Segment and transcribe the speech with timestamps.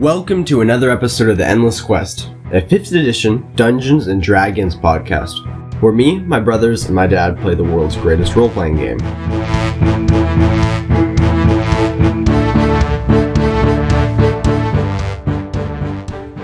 [0.00, 5.80] Welcome to another episode of The Endless Quest, a 5th edition Dungeons and Dragons podcast,
[5.80, 8.98] where me, my brothers, and my dad play the world's greatest role playing game.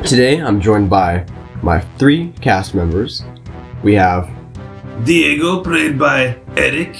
[0.05, 1.27] Today, I'm joined by
[1.61, 3.25] my three cast members.
[3.83, 4.31] We have
[5.05, 6.97] Diego, played by Eric.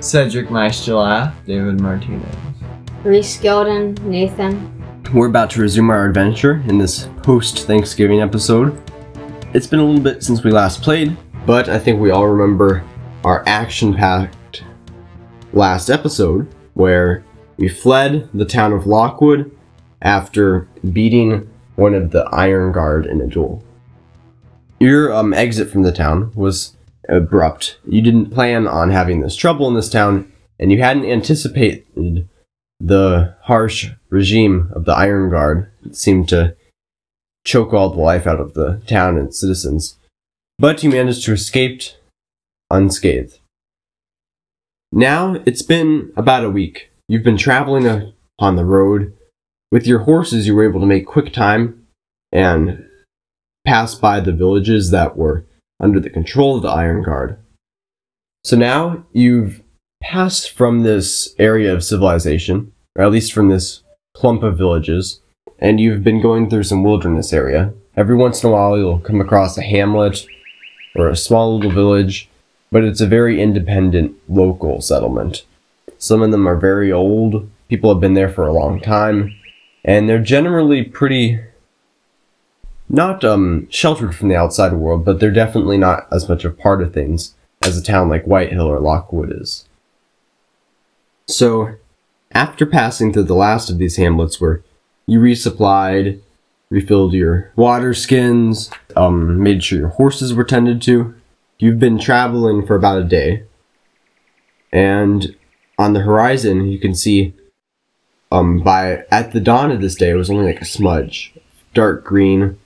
[0.00, 2.34] Cedric Maestro, David Martinez.
[3.04, 4.77] Reese Gilden, Nathan.
[5.14, 8.78] We're about to resume our adventure in this post Thanksgiving episode.
[9.54, 11.16] It's been a little bit since we last played,
[11.46, 12.84] but I think we all remember
[13.24, 14.64] our action packed
[15.54, 17.24] last episode where
[17.56, 19.50] we fled the town of Lockwood
[20.02, 23.64] after beating one of the Iron Guard in a duel.
[24.78, 26.76] Your um, exit from the town was
[27.08, 27.78] abrupt.
[27.88, 30.30] You didn't plan on having this trouble in this town,
[30.60, 32.28] and you hadn't anticipated
[32.80, 36.56] the harsh regime of the Iron Guard seemed to
[37.44, 39.96] choke all the life out of the town and its citizens.
[40.58, 41.82] But you managed to escape
[42.70, 43.38] unscathed.
[44.92, 46.90] Now it's been about a week.
[47.08, 49.14] You've been traveling upon the road.
[49.70, 51.86] With your horses, you were able to make quick time
[52.32, 52.86] and
[53.66, 55.44] pass by the villages that were
[55.80, 57.38] under the control of the Iron Guard.
[58.44, 59.62] So now you've
[60.00, 63.82] passed from this area of civilization, or at least from this
[64.14, 65.20] clump of villages,
[65.58, 67.72] and you've been going through some wilderness area.
[67.96, 70.26] Every once in a while, you'll come across a hamlet
[70.94, 72.28] or a small little village,
[72.70, 75.44] but it's a very independent local settlement.
[75.98, 79.34] Some of them are very old, people have been there for a long time,
[79.84, 81.40] and they're generally pretty
[82.90, 86.80] not um sheltered from the outside world, but they're definitely not as much a part
[86.80, 89.67] of things as a town like Whitehill or Lockwood is.
[91.28, 91.74] So,
[92.32, 94.62] after passing through the last of these hamlets where
[95.06, 96.20] you resupplied,
[96.70, 101.14] refilled your water skins, um, made sure your horses were tended to,
[101.58, 103.44] you've been traveling for about a day.
[104.72, 105.36] And
[105.78, 107.34] on the horizon, you can see
[108.32, 111.34] um, by at the dawn of this day, it was only like a smudge,
[111.74, 112.58] dark green,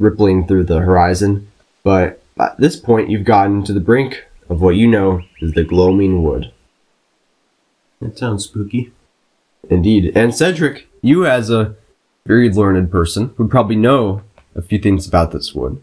[0.00, 1.48] rippling through the horizon.
[1.84, 5.62] But at this point, you've gotten to the brink of what you know is the
[5.62, 6.52] gloaming wood.
[8.00, 8.92] That sounds spooky.
[9.68, 10.12] Indeed.
[10.16, 11.74] And Cedric, you as a
[12.26, 14.22] very learned person would probably know
[14.54, 15.80] a few things about this wood.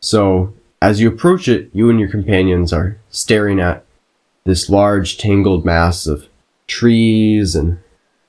[0.00, 0.52] So,
[0.82, 3.84] as you approach it, you and your companions are staring at
[4.44, 6.28] this large tangled mass of
[6.66, 7.78] trees and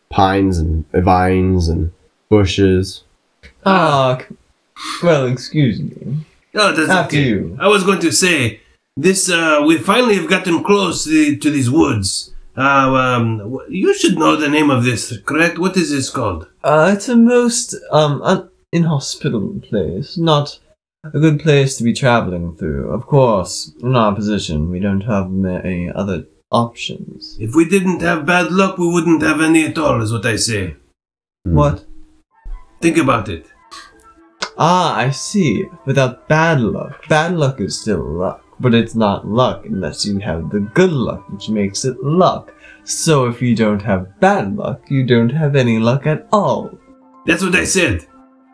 [0.10, 1.92] pines and vines and
[2.30, 3.04] bushes.
[3.66, 4.36] Ah, c-
[5.04, 6.26] well, excuse me.
[6.54, 7.28] Oh, that's After okay.
[7.28, 7.58] you.
[7.60, 8.62] I was going to say
[8.96, 9.30] this.
[9.30, 12.34] Uh, we finally have gotten close to, the, to these woods.
[12.58, 15.60] Uh, um, you should know the name of this, correct?
[15.60, 16.48] What is this called?
[16.64, 20.18] Uh, it's a most um un- inhospitable place.
[20.18, 20.60] Not
[21.04, 22.92] a good place to be traveling through.
[22.92, 27.38] Of course, in our position, we don't have many other options.
[27.40, 30.02] If we didn't have bad luck, we wouldn't have any at all.
[30.02, 30.76] Is what I say.
[31.44, 31.86] What?
[32.82, 33.46] Think about it.
[34.58, 35.66] Ah, I see.
[35.86, 40.50] Without bad luck, bad luck is still luck, but it's not luck unless you have
[40.50, 42.54] the good luck, which makes it luck.
[42.84, 46.78] So if you don't have bad luck, you don't have any luck at all.
[47.26, 48.06] That's what I said.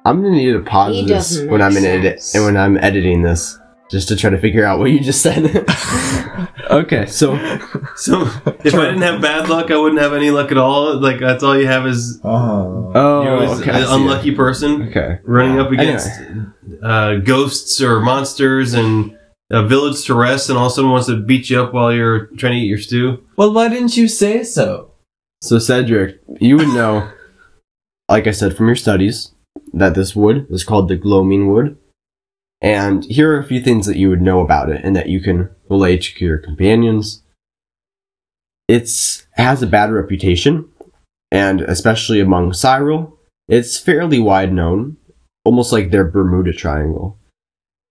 [0.06, 2.35] I'm gonna need to pause He this doesn't when I'm in make edit sense.
[2.35, 3.59] and when I'm editing this,
[3.91, 5.44] just to try to figure out what you just said.
[6.72, 7.35] okay, so
[7.97, 8.22] So
[8.63, 10.95] if I didn't have bad luck, I wouldn't have any luck at all.
[11.00, 12.91] Like that's all you have is Oh.
[12.95, 14.81] oh, you know, is okay, I an see unlucky person.
[14.83, 14.89] it.
[14.97, 15.83] Okay, running up Anyway.
[15.83, 16.09] against
[16.81, 19.18] uh, ghosts or monsters and
[19.51, 21.94] a village to rest, and all of a sudden wants to beat you up while
[21.94, 23.23] you're trying to eat your stew.
[23.35, 24.91] Well, why didn't you say so?
[25.41, 27.12] So Cedric, you would know,
[28.09, 29.34] like I said from your studies,
[29.73, 31.78] that this wood is called the gloaming wood.
[32.62, 35.19] And here are a few things that you would know about it and that you
[35.19, 37.23] can relay to your companions.
[38.68, 40.69] It's it has a bad reputation,
[41.31, 44.98] and especially among Cyril, it's fairly wide known,
[45.44, 47.18] almost like their Bermuda Triangle.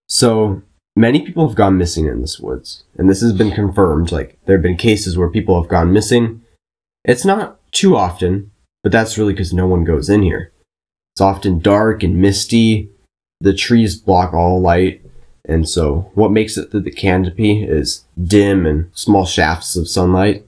[0.07, 0.61] So
[0.95, 4.11] many people have gone missing in this woods, and this has been confirmed.
[4.11, 6.41] Like there have been cases where people have gone missing.
[7.05, 8.51] It's not too often,
[8.83, 10.51] but that's really because no one goes in here.
[11.15, 12.89] It's often dark and misty.
[13.39, 15.03] The trees block all light,
[15.45, 20.45] and so what makes it through the canopy is dim and small shafts of sunlight.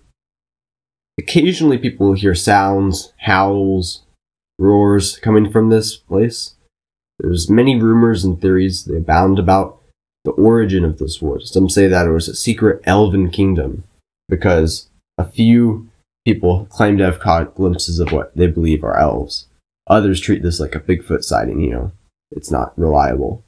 [1.20, 4.04] Occasionally, people will hear sounds, howls,
[4.60, 6.56] roars coming from this place.
[7.20, 9.80] There's many rumors and theories that abound about
[10.24, 11.44] the origin of this wood.
[11.44, 13.84] Some say that it was a secret elven kingdom
[14.30, 15.90] because a few
[16.26, 19.48] people claim to have caught glimpses of what they believe are elves.
[19.88, 21.92] Others treat this like a Bigfoot sighting, you know,
[22.32, 23.44] it's not reliable.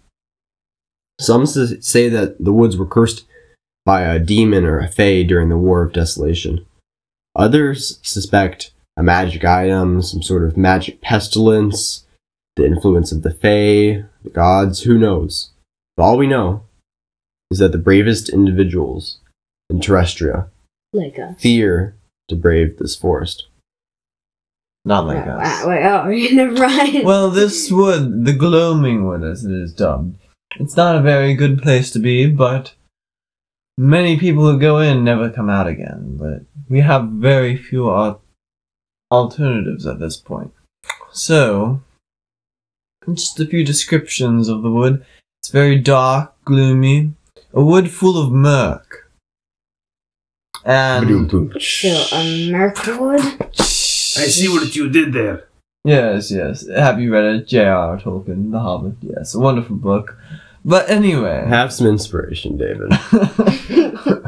[1.19, 3.25] Some say that the woods were cursed
[3.85, 6.65] by a demon or a fae during the War of Desolation.
[7.35, 12.05] Others suspect a magic item, some sort of magic pestilence,
[12.57, 15.51] the influence of the fae, the gods, who knows.
[15.97, 16.63] But all we know
[17.51, 19.19] is that the bravest individuals
[19.69, 20.49] in Terrestria
[20.93, 21.39] Like us.
[21.39, 21.95] fear
[22.27, 23.47] to brave this forest.
[24.83, 25.65] Not like Wait, us.
[25.65, 27.03] wait, oh, never mind.
[27.05, 30.17] Well, this wood, the gloaming wood as it is dubbed,
[30.57, 32.73] it's not a very good place to be, but
[33.77, 36.17] many people who go in never come out again.
[36.19, 38.21] But we have very few al-
[39.11, 40.53] alternatives at this point.
[41.11, 41.81] So,
[43.09, 45.03] just a few descriptions of the wood.
[45.45, 47.13] It's very dark, gloomy,
[47.53, 49.11] a wood full of murk.
[50.65, 51.59] And Ba-doom-boom.
[51.59, 53.21] so, a Mirkwood?
[53.21, 55.47] I see what you did there.
[55.83, 56.67] Yes, yes.
[56.67, 57.47] Have you read it?
[57.47, 57.99] J.R.R.
[57.99, 58.95] Tolkien, The Hobbit.
[59.01, 60.17] Yes, a wonderful book.
[60.65, 62.89] But anyway, Have some inspiration, David.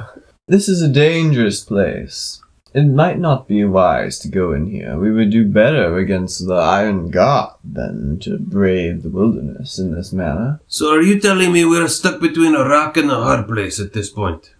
[0.48, 2.44] this is a dangerous place.
[2.78, 5.00] It might not be wise to go in here.
[5.00, 10.14] We would do better against the Iron Guard than to brave the wilderness in this
[10.14, 10.60] manner.
[10.68, 13.94] So are you telling me we're stuck between a rock and a hard place at
[13.94, 14.54] this point?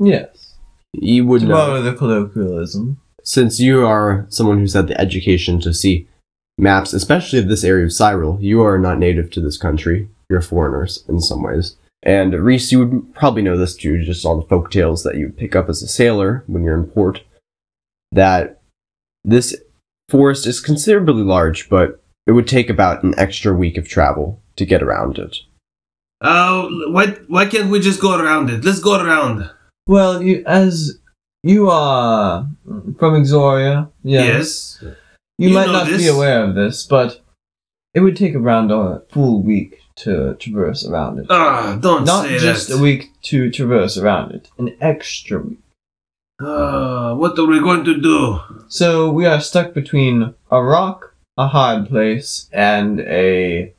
[0.00, 0.56] Yes.
[0.94, 1.54] You would To know.
[1.54, 3.00] borrow the colloquialism.
[3.22, 6.08] Since you are someone who's had the education to see
[6.58, 10.08] maps, especially of this area of Cyril, you are not native to this country.
[10.28, 11.76] You're foreigners in some ways.
[12.02, 15.28] And Reese, you would probably know this too, just all the folk tales that you
[15.28, 17.20] pick up as a sailor when you're in port.
[18.12, 18.60] That
[19.24, 19.54] this
[20.08, 24.64] forest is considerably large, but it would take about an extra week of travel to
[24.66, 25.36] get around it.
[26.20, 28.64] Uh, why, why can't we just go around it?
[28.64, 29.48] Let's go around.
[29.86, 30.98] Well, you, as
[31.42, 32.46] you are
[32.98, 34.78] from Exoria, yes.
[34.82, 34.94] Yes.
[35.38, 37.22] You, You might know not be aware of this, but
[37.94, 41.26] it would take around a full week to traverse around it.
[41.30, 42.78] Ah, don't Not say just that.
[42.78, 45.58] a week to traverse around it, an extra week.
[46.40, 48.40] Ah, what are we going to do?
[48.68, 53.72] So we are stuck between a rock, a hard place, and a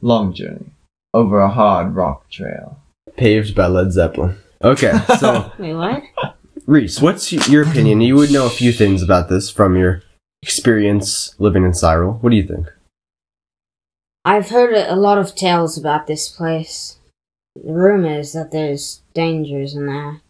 [0.00, 0.70] long journey
[1.12, 2.78] over a hard rock trail.
[3.16, 4.38] Paved by Led Zeppelin.
[4.62, 6.02] Okay, so Wait, what?
[6.66, 8.00] Reese, what's y- your opinion?
[8.00, 10.02] You would know a few things about this from your
[10.42, 12.14] experience living in Cyril.
[12.20, 12.66] What do you think?
[14.24, 16.98] I've heard a a lot of tales about this place.
[17.56, 20.20] The rumor that there's dangers in there.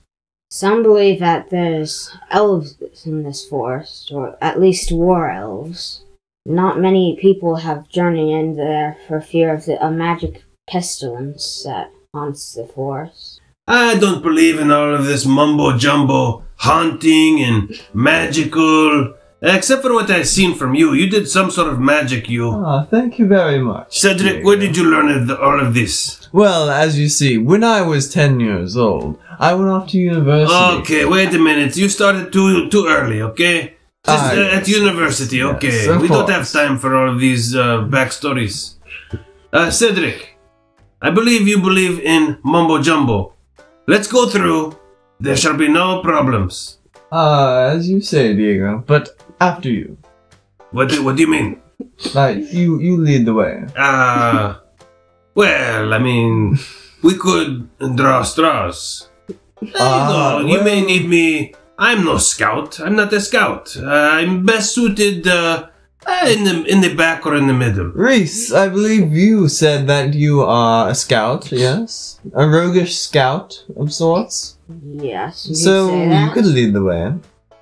[0.50, 6.04] Some believe that there's elves in this forest, or at least war elves.
[6.46, 11.92] Not many people have journeyed in there for fear of the, a magic pestilence that
[12.14, 13.42] haunts the forest.
[13.66, 19.14] I don't believe in all of this mumbo jumbo haunting and magical.
[19.40, 20.94] Except for what I've seen from you.
[20.94, 22.50] You did some sort of magic, you.
[22.50, 23.96] Ah, thank you very much.
[24.00, 26.28] Cedric, where did you learn all of this?
[26.32, 30.80] Well, as you see, when I was 10 years old, I went off to university.
[30.80, 31.76] Okay, wait a minute.
[31.76, 33.74] You started too too early, okay?
[34.04, 35.88] Just, Ah, uh, at university, Yes, okay.
[35.88, 38.74] of we don't have time for all of these uh, backstories.
[39.52, 40.36] Uh, Cedric,
[41.00, 43.34] I believe you believe in mumbo jumbo.
[43.86, 44.76] Let's go through.
[45.20, 46.78] There shall be no problems.
[47.10, 49.08] Ah, as you say, Diego, but
[49.40, 49.96] after you.
[50.70, 51.60] What do, what do you mean?
[52.14, 53.64] Like, you, you lead the way.
[53.76, 54.58] Uh,
[55.34, 56.58] well, I mean,
[57.02, 59.08] we could draw straws.
[59.76, 61.54] Ah, no, you may need me.
[61.78, 62.80] I'm no scout.
[62.80, 63.76] I'm not a scout.
[63.76, 65.68] Uh, I'm best suited uh,
[66.06, 67.86] uh, in the in the back or in the middle.
[67.86, 72.20] Reese, I believe you said that you are a scout, yes?
[72.34, 74.58] A roguish scout of sorts?
[74.84, 77.14] Yes, you so say you could lead the way.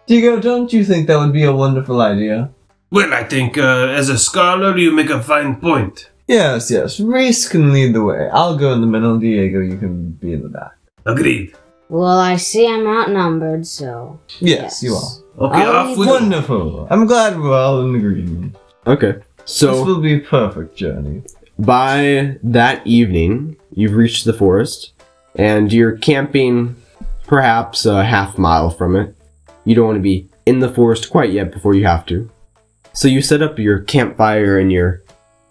[0.07, 2.51] Diego, don't you think that would be a wonderful idea?
[2.91, 6.11] Well, I think uh, as a scholar, you make a fine point.
[6.29, 7.01] Yes, yes.
[7.01, 8.29] Reese can lead the way.
[8.33, 10.73] I'll go in the middle, Diego, you can be in the back.
[11.05, 11.55] Agreed.
[11.89, 14.19] Well, I see I'm outnumbered, so.
[14.41, 15.47] Yes, you are.
[15.49, 16.13] Okay, Oh, off we go.
[16.13, 16.89] Wonderful.
[16.91, 18.57] I'm glad we're all in agreement.
[18.87, 19.17] Okay.
[19.45, 19.73] So.
[19.77, 21.23] This will be a perfect journey.
[21.59, 24.93] by that evening, you've reached the forest,
[25.37, 26.77] and you're camping
[27.27, 29.16] perhaps a half mile from it.
[29.67, 32.31] You don't want to be in the forest quite yet before you have to.
[32.95, 35.03] So you set up your campfire and your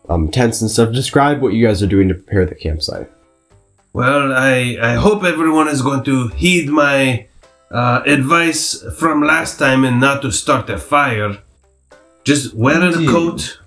[0.10, 0.94] um, tents and stuff.
[0.94, 3.12] Describe what you guys are doing to prepare the campsite.
[3.94, 7.28] Well, I I hope everyone is going to heed my
[7.70, 11.38] uh, advice from last time and not to start a fire.
[12.24, 13.60] Just wear a coat,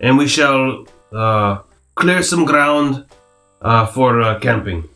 [0.00, 1.58] and we shall uh,
[1.94, 3.04] clear some ground
[3.60, 4.88] uh, for uh, camping.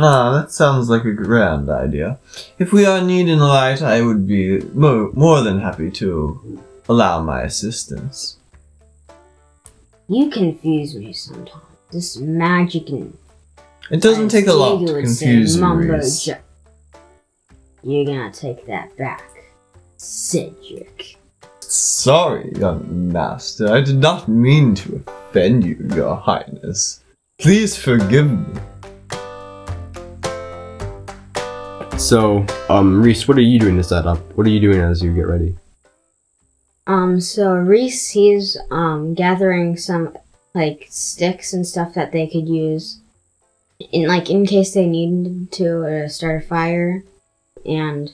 [0.00, 2.18] Ah, that sounds like a grand idea.
[2.58, 7.42] If we are needing light, I would be mo- more than happy to allow my
[7.42, 8.36] assistance.
[10.08, 11.64] You confuse me sometimes.
[11.90, 13.16] This magic and
[13.90, 16.34] It doesn't take a lot to confuse you,
[17.82, 19.22] You're gonna take that back,
[19.96, 21.16] Cedric.
[21.60, 23.68] Sorry, young master.
[23.72, 27.00] I did not mean to offend you, your highness.
[27.38, 28.60] Please forgive me.
[31.98, 34.18] So, um, Reese, what are you doing to set up?
[34.36, 35.56] What are you doing as you get ready?
[36.86, 40.16] Um, so Reese, he's um gathering some
[40.54, 43.00] like sticks and stuff that they could use
[43.92, 47.02] in like in case they needed to uh, start a fire,
[47.66, 48.12] and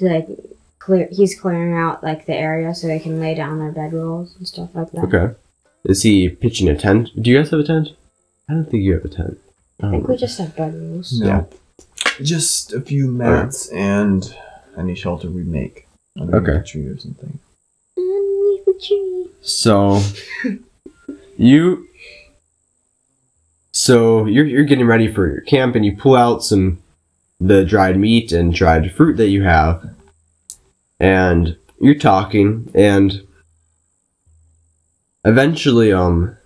[0.00, 0.26] like
[0.78, 1.08] clear.
[1.12, 4.70] He's clearing out like the area so they can lay down their bedrolls and stuff
[4.74, 5.04] like that.
[5.04, 5.34] Okay.
[5.84, 7.10] Is he pitching a tent?
[7.20, 7.90] Do you guys have a tent?
[8.48, 9.38] I don't think you have a tent.
[9.80, 11.20] I think we just have bedrolls.
[11.20, 11.26] No.
[11.26, 11.44] Yeah.
[12.22, 14.34] Just a few mats and
[14.78, 15.86] any shelter we make.
[16.18, 16.58] Underneath Okay.
[16.58, 17.38] a tree or something.
[17.96, 19.26] Underneath the tree.
[19.40, 20.02] So,
[21.38, 21.88] you.
[23.72, 26.78] So you're you're getting ready for your camp, and you pull out some
[27.40, 29.90] the dried meat and dried fruit that you have,
[31.00, 33.22] and you're talking, and
[35.24, 36.36] eventually, um,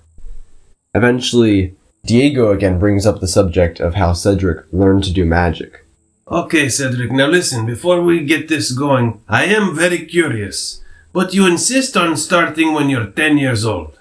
[0.95, 1.75] eventually,
[2.07, 5.85] Diego again brings up the subject of how Cedric learned to do magic.
[6.31, 10.81] Okay, Cedric, now listen, before we get this going, I am very curious,
[11.13, 13.99] but you insist on starting when you're 10 years old.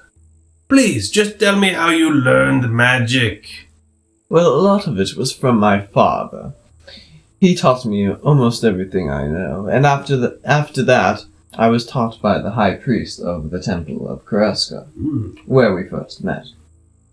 [0.70, 3.70] Please, just tell me how you learned magic.
[4.30, 6.54] Well, a lot of it was from my father.
[7.40, 11.26] He taught me almost everything I know, and after the, after that,
[11.58, 15.88] I was taught by the high priest of the temple of Kareska, Hmm, where we
[15.88, 16.48] first met.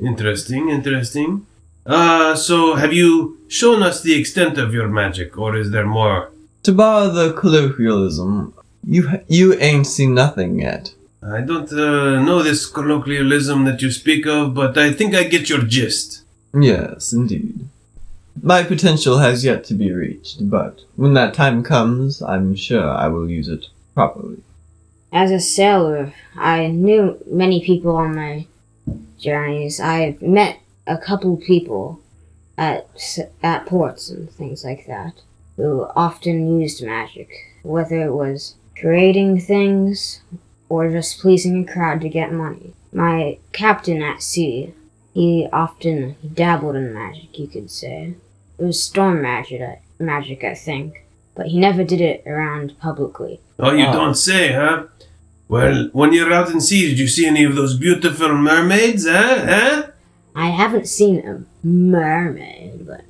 [0.05, 1.47] Interesting, interesting.
[1.85, 6.31] Uh, so have you shown us the extent of your magic, or is there more?
[6.65, 8.55] To borrow the colloquialism,
[8.85, 10.95] you you ain't seen nothing yet.
[11.23, 15.49] I don't uh, know this colloquialism that you speak of, but I think I get
[15.49, 16.23] your gist.
[16.55, 17.69] Yes, indeed.
[18.43, 23.07] My potential has yet to be reached, but when that time comes, I'm sure I
[23.09, 24.39] will use it properly.
[25.13, 28.47] As a sailor, I knew many people on my
[29.23, 29.81] journeys.
[29.81, 32.01] I've met a couple people
[32.59, 32.87] at
[33.43, 35.15] at ports and things like that
[35.57, 37.31] who often used magic,
[37.63, 40.21] whether it was creating things
[40.69, 42.73] or just pleasing a crowd to get money.
[42.93, 44.75] My captain at sea,
[45.15, 48.15] he often dabbled in magic, you could say.
[48.59, 53.41] It was storm magic, I- magic, I think, but he never did it around publicly.
[53.59, 53.93] Oh, you Oh.
[53.93, 54.85] don't say, huh?
[55.53, 59.45] Well, when you're out in sea, did you see any of those beautiful mermaids, huh?
[59.45, 59.87] Huh?
[60.35, 63.03] I haven't seen a mermaid, but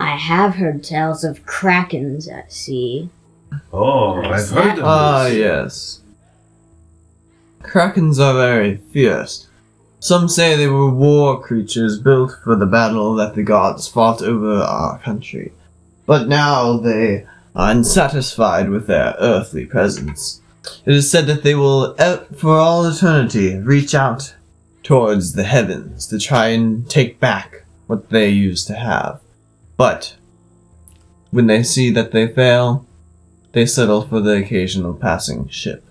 [0.00, 3.10] I have heard tales of krakens at sea.
[3.72, 4.84] Oh, I've heard of them.
[4.84, 5.38] Ah, this.
[5.38, 6.00] yes.
[7.62, 9.46] Krakens are very fierce.
[10.00, 14.56] Some say they were war creatures built for the battle that the gods fought over
[14.62, 15.52] our country.
[16.06, 17.24] But now they
[17.54, 20.40] are unsatisfied with their earthly presence.
[20.86, 21.94] It is said that they will,
[22.36, 24.34] for all eternity, reach out
[24.82, 29.20] towards the heavens to try and take back what they used to have.
[29.76, 30.16] But
[31.30, 32.86] when they see that they fail,
[33.52, 35.84] they settle for the occasional passing ship.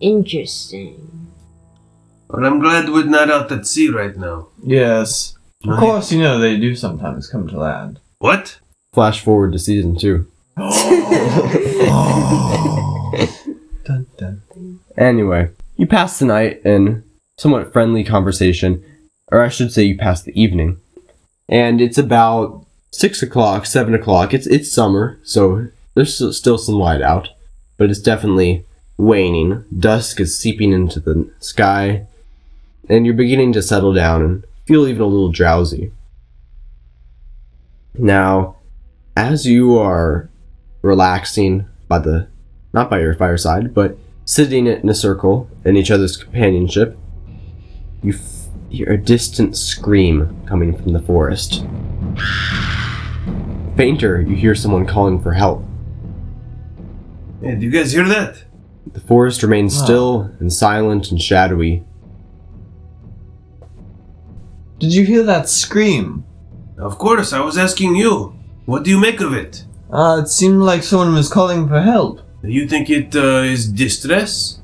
[0.00, 1.28] Interesting.
[2.28, 4.48] Well, I'm glad we're not out at sea right now.
[4.64, 5.36] Yes.
[5.66, 8.00] Of course, you know they do sometimes come to land.
[8.18, 8.60] What?
[8.94, 10.26] Flash forward to season two.
[13.84, 14.42] Dun, dun.
[14.96, 17.02] Anyway, you pass the night in
[17.38, 18.84] somewhat friendly conversation,
[19.32, 20.78] or I should say, you pass the evening,
[21.48, 24.34] and it's about six o'clock, seven o'clock.
[24.34, 27.28] It's it's summer, so there's still some light out,
[27.76, 28.64] but it's definitely
[28.98, 29.64] waning.
[29.76, 32.06] Dusk is seeping into the sky,
[32.88, 35.92] and you're beginning to settle down and feel even a little drowsy.
[37.94, 38.56] Now,
[39.16, 40.28] as you are
[40.82, 42.28] relaxing by the
[42.72, 46.96] not by your fireside, but sitting in a circle in each other's companionship,
[48.02, 51.64] you f- hear a distant scream coming from the forest.
[53.76, 55.64] Fainter, you hear someone calling for help.
[57.42, 58.44] Hey, do you guys hear that?
[58.92, 59.84] The forest remains Wow.
[59.84, 61.84] still and silent and shadowy.
[64.78, 66.24] Did you hear that scream?
[66.78, 68.34] Of course, I was asking you.
[68.64, 69.64] What do you make of it?
[69.90, 72.20] Uh, it seemed like someone was calling for help.
[72.42, 74.60] You think it uh, is distress?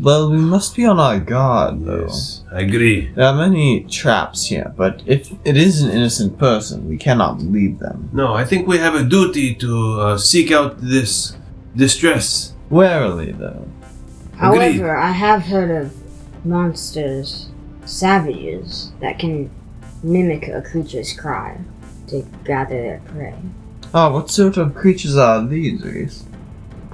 [0.00, 2.06] Well, we must be on our guard, though.
[2.06, 3.10] Yes, I agree.
[3.14, 7.78] There are many traps here, but if it is an innocent person, we cannot leave
[7.78, 8.08] them.
[8.12, 11.36] No, I think we have a duty to uh, seek out this
[11.76, 13.68] distress Warily, though.
[14.38, 15.94] However, I have heard of
[16.42, 17.50] monsters,
[17.84, 19.50] savages, that can
[20.02, 21.60] mimic a creature's cry
[22.06, 23.34] to gather their prey.
[23.92, 26.24] Oh, what sort of creatures are these, Reese?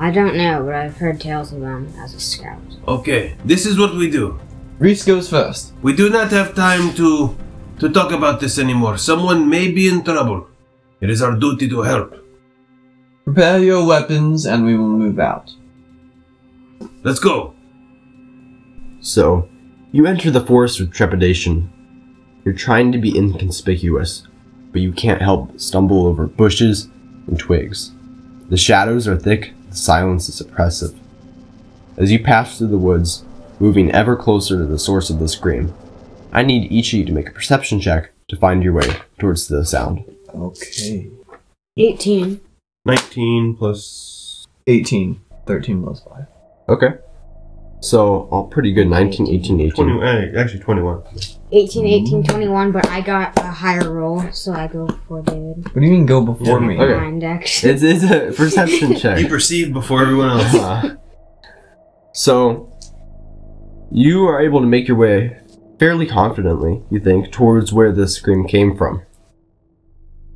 [0.01, 2.63] I don't know, but I've heard tales of them as a scout.
[2.87, 4.39] Okay, this is what we do.
[4.79, 5.73] Reese goes first.
[5.83, 7.37] We do not have time to
[7.81, 8.97] to talk about this anymore.
[8.99, 10.49] Someone may be in trouble.
[11.01, 12.17] It is our duty to help.
[13.25, 15.51] Prepare your weapons and we will move out.
[17.05, 17.55] Let's go.
[19.01, 19.49] So,
[19.93, 21.71] you enter the forest with trepidation.
[22.45, 24.27] You're trying to be inconspicuous,
[24.73, 26.89] but you can't help but stumble over bushes
[27.27, 27.93] and twigs.
[28.49, 30.99] The shadows are thick, the silence is oppressive.
[31.97, 33.25] As you pass through the woods,
[33.59, 35.75] moving ever closer to the source of the scream,
[36.33, 39.49] I need each of you to make a perception check to find your way towards
[39.49, 40.05] the sound.
[40.35, 41.11] Okay.
[41.77, 42.41] 18.
[42.85, 45.21] 19 plus 18.
[45.47, 46.27] 13 plus 5.
[46.69, 46.89] Okay.
[47.81, 49.71] So, all pretty good 19, 18, 18.
[50.01, 51.03] 20, eh, actually 21.
[51.53, 55.65] 18, 18, 21, but I got a higher roll, so I go for David.
[55.65, 56.77] What do you mean go before Yeah, me?
[56.79, 56.97] okay.
[56.97, 57.73] Mind, actually.
[57.73, 59.19] It's, it's a perception check.
[59.19, 59.31] You check.
[59.31, 60.55] perceive before everyone else.
[60.55, 60.97] Uh,
[62.13, 62.73] so,
[63.93, 65.39] you are able to make your way
[65.79, 69.03] fairly confidently, you think, towards where this scream came from.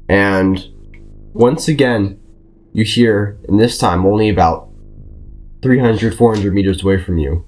[0.08, 0.64] And
[1.32, 2.20] once again,
[2.72, 4.68] you hear, and this time only about
[5.62, 7.44] 300, 400 meters away from you,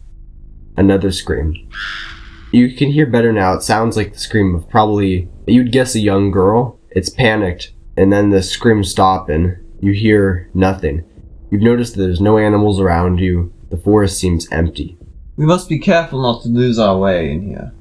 [0.76, 1.68] another scream.
[2.52, 3.54] You can hear better now.
[3.54, 6.78] It sounds like the scream of probably, you'd guess a young girl.
[6.90, 11.04] It's panicked, and then the screams stop, and you hear nothing.
[11.50, 13.52] You've noticed that there's no animals around you.
[13.70, 14.96] The forest seems empty.
[15.36, 17.72] We must be careful not to lose our way in here.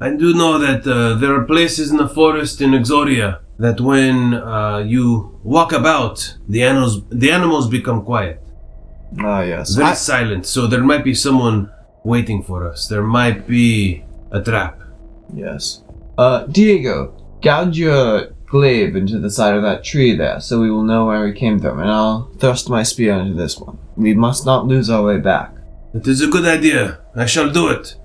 [0.00, 4.34] I do know that uh, there are places in the forest in Exodia that when
[4.34, 8.41] uh, you walk about, the animals the animals become quiet,
[9.20, 9.74] Ah, yes.
[9.74, 10.46] very I- silent.
[10.46, 11.70] So there might be someone
[12.04, 12.88] waiting for us.
[12.88, 14.78] There might be a trap.
[15.34, 15.82] yes.
[16.18, 20.82] Uh, Diego, gouge your glaive into the side of that tree there so we will
[20.82, 23.78] know where we came from, and I'll thrust my spear into this one.
[23.96, 25.54] We must not lose our way back.
[25.94, 26.98] It is a good idea.
[27.16, 27.96] I shall do it.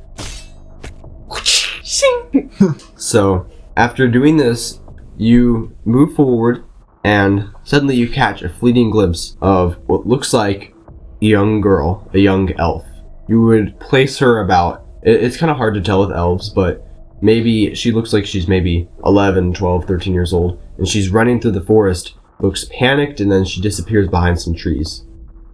[2.97, 4.79] So, after doing this,
[5.17, 6.63] you move forward,
[7.03, 10.76] and suddenly you catch a fleeting glimpse of what looks like a
[11.19, 12.85] young girl, a young elf.
[13.27, 16.85] You would place her about, it's kind of hard to tell with elves, but
[17.21, 21.51] maybe she looks like she's maybe 11, 12, 13 years old, and she's running through
[21.51, 25.03] the forest, looks panicked, and then she disappears behind some trees.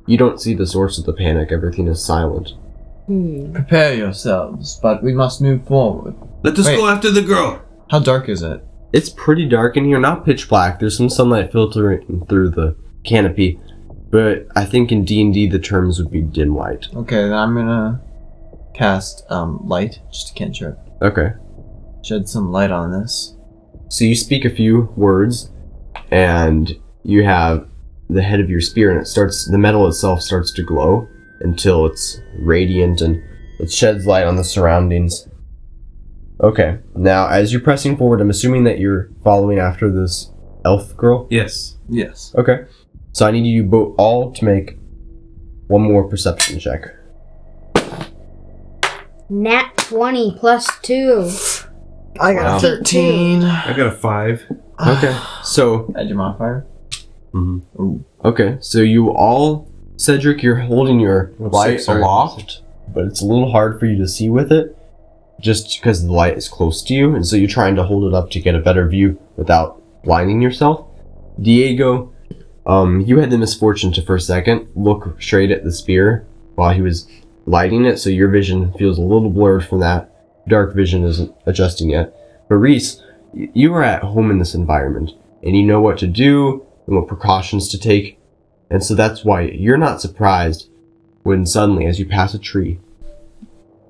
[0.06, 2.54] You don't see the source of the panic, everything is silent.
[3.08, 3.54] Hmm.
[3.54, 6.16] Prepare yourselves, but we must move forward.
[6.44, 6.78] Let us Wait.
[6.78, 7.62] go after the girl.
[7.90, 8.64] How dark is it?
[8.94, 10.80] It's pretty dark in here, not pitch black.
[10.80, 13.60] There's some sunlight filtering through the canopy,
[14.14, 16.88] but I think in D and D the terms would be dim light.
[16.96, 18.00] Okay, then I'm gonna
[18.76, 20.78] cast um light, just a cantrip.
[21.02, 21.32] Okay.
[22.04, 23.36] Shed some light on this.
[23.90, 25.50] So you speak a few words,
[26.12, 27.68] and you have
[28.08, 29.50] the head of your spear, and it starts.
[29.50, 31.08] The metal itself starts to glow
[31.42, 33.22] until it's radiant and
[33.60, 35.28] it sheds light on the surroundings.
[36.40, 36.78] Okay.
[36.96, 40.32] Now, as you're pressing forward, I'm assuming that you're following after this
[40.64, 41.28] elf girl.
[41.32, 41.78] Yes.
[41.90, 42.34] Yes.
[42.38, 42.66] Okay.
[43.14, 44.78] So I need you both all to make
[45.68, 46.88] one more perception check.
[49.30, 51.30] Nat 20 plus 2.
[52.20, 53.44] I got a 13.
[53.44, 54.44] I got a five.
[54.86, 55.16] Okay.
[55.44, 56.66] So Add your modifier.
[57.32, 57.82] Mm-hmm.
[57.82, 58.04] Ooh.
[58.26, 58.58] okay.
[58.60, 62.02] So you all, Cedric, you're holding your Oh, light six, sorry.
[62.02, 64.76] aloft, but it's a little hard for you to see with it,
[65.40, 68.16] just because the light is close to you, and so you're trying to hold it
[68.16, 70.88] up to get a better view without blinding yourself.
[71.40, 72.12] Diego,
[72.66, 76.74] um, you had the misfortune to for a second look straight at the spear while
[76.74, 77.08] he was
[77.46, 80.10] lighting it, so your vision feels a little blurred from that.
[80.48, 82.16] Dark vision isn't adjusting yet.
[82.48, 83.02] But Reese,
[83.34, 87.08] you are at home in this environment, and you know what to do and what
[87.08, 88.20] precautions to take,
[88.70, 90.70] and so that's why you're not surprised
[91.24, 92.80] when suddenly, as you pass a tree,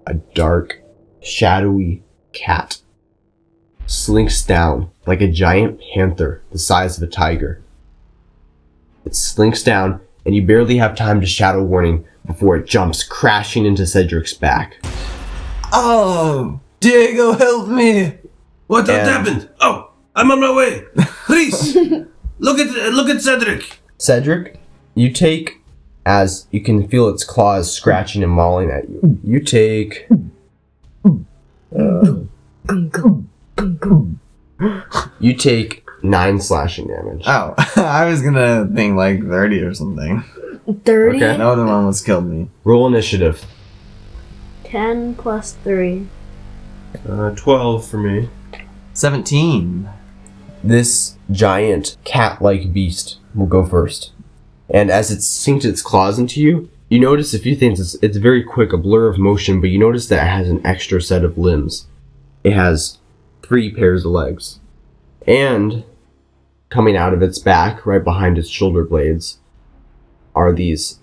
[0.06, 0.82] a dark,
[1.22, 2.80] shadowy cat
[3.86, 7.63] slinks down like a giant panther the size of a tiger.
[9.06, 13.04] It slinks down, and you barely have time to shout a warning before it jumps
[13.04, 14.78] crashing into Cedric's back.
[15.74, 18.14] Oh, Diego, help me!
[18.68, 19.50] What And- happened?
[19.60, 20.84] Oh, I'm on my way.
[21.30, 21.76] Reese,
[22.40, 23.80] look at look at Cedric.
[23.98, 24.60] Cedric,
[24.96, 25.62] you take,
[26.06, 30.08] as you can feel its claws scratching and mauling at you, you take.
[31.78, 32.14] uh,
[35.20, 37.24] you take nine slashing damage.
[37.26, 40.24] Oh, I was gonna think like 30 or something.
[40.86, 41.18] 30?
[41.18, 41.38] Okay.
[41.38, 42.50] No, the other one was killed me.
[42.64, 43.46] Roll initiative.
[44.66, 46.08] 10 plus 3.
[47.08, 48.30] Uh, 12 for me.
[48.94, 49.90] 17.
[50.64, 54.14] This giant cat-like beast will go first,
[54.70, 57.80] and as it sinks its claws into you, you notice a few things.
[57.82, 60.66] It's, it's very quick, a blur of motion, but you notice that it has an
[60.66, 61.88] extra set of limbs.
[62.46, 63.00] It has
[63.42, 64.60] three pairs of legs,
[65.28, 65.84] and
[66.74, 69.38] coming out of its back, right behind its shoulder blades,
[70.34, 71.00] are these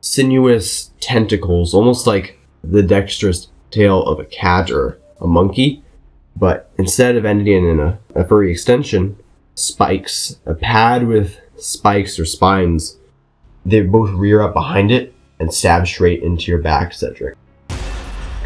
[0.00, 5.84] sinuous tentacles, almost like the dexterous tail of a cat or a monkey,
[6.36, 9.16] but instead of ending in a, a furry extension,
[9.54, 12.98] spikes, a pad with spikes or spines,
[13.64, 17.36] they both rear up behind it and stab straight into your back, Cedric.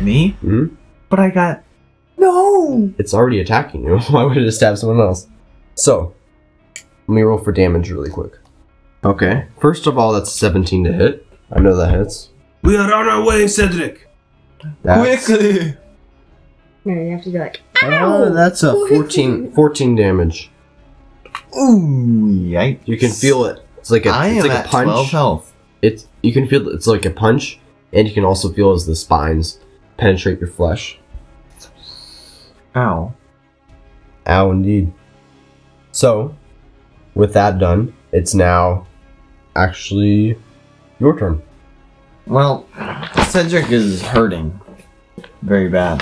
[0.02, 0.30] Me?
[0.42, 0.66] Hmm?
[1.08, 1.64] But I got.
[2.18, 2.92] No!
[2.98, 3.98] It's already attacking you.
[4.10, 5.26] Why would it stab someone else?
[5.74, 6.14] So,
[7.08, 8.34] let me roll for damage really quick.
[9.04, 11.26] Okay, first of all, that's 17 to hit.
[11.50, 12.28] I know that hits.
[12.62, 14.08] We are on our way, Cedric.
[14.82, 15.76] That's, Quickly!
[16.84, 20.50] No, you have to be like, Oh, that's a 14, 14 damage.
[21.56, 22.80] Ooh, yikes.
[22.86, 23.64] You can feel it.
[23.78, 24.84] It's like a, I it's am like at a punch.
[24.86, 25.54] 12 health.
[25.80, 27.58] it's you can feel it's like a punch,
[27.92, 29.60] and you can also feel as the spines
[29.96, 30.98] penetrate your flesh.
[32.76, 33.14] Ow.
[34.26, 34.92] Ow, indeed.
[35.92, 36.36] So,
[37.18, 38.86] with that done, it's now
[39.56, 40.38] actually
[41.00, 41.42] your turn.
[42.26, 42.66] Well,
[43.26, 44.58] Cedric is hurting
[45.42, 46.00] very bad.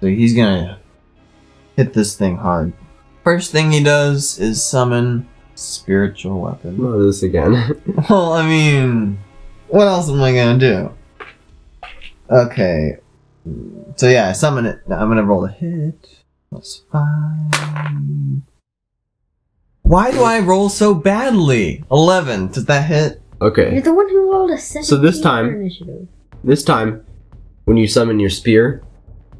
[0.00, 0.78] So he's gonna
[1.76, 2.72] hit this thing hard.
[3.24, 6.78] First thing he does is summon spiritual weapon.
[6.80, 7.52] Oh, this again.
[8.08, 9.18] Well, I mean,
[9.66, 10.92] what else am I gonna do?
[12.30, 12.98] Okay.
[13.96, 14.78] So yeah, I summon it.
[14.86, 16.22] Now I'm gonna roll a hit.
[16.52, 18.42] That's five.
[19.86, 21.84] Why do I roll so badly?
[21.92, 22.48] Eleven.
[22.48, 23.22] Does that hit?
[23.40, 23.72] Okay.
[23.72, 26.08] You're the one who rolled a 17 So this time- initiative.
[26.42, 27.02] This time,
[27.66, 28.82] when you summon your spear,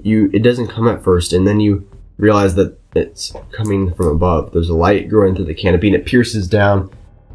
[0.02, 4.52] you it doesn't come at first, and then you realize that it's coming from above.
[4.52, 6.90] There's a light growing through the canopy, and it pierces down.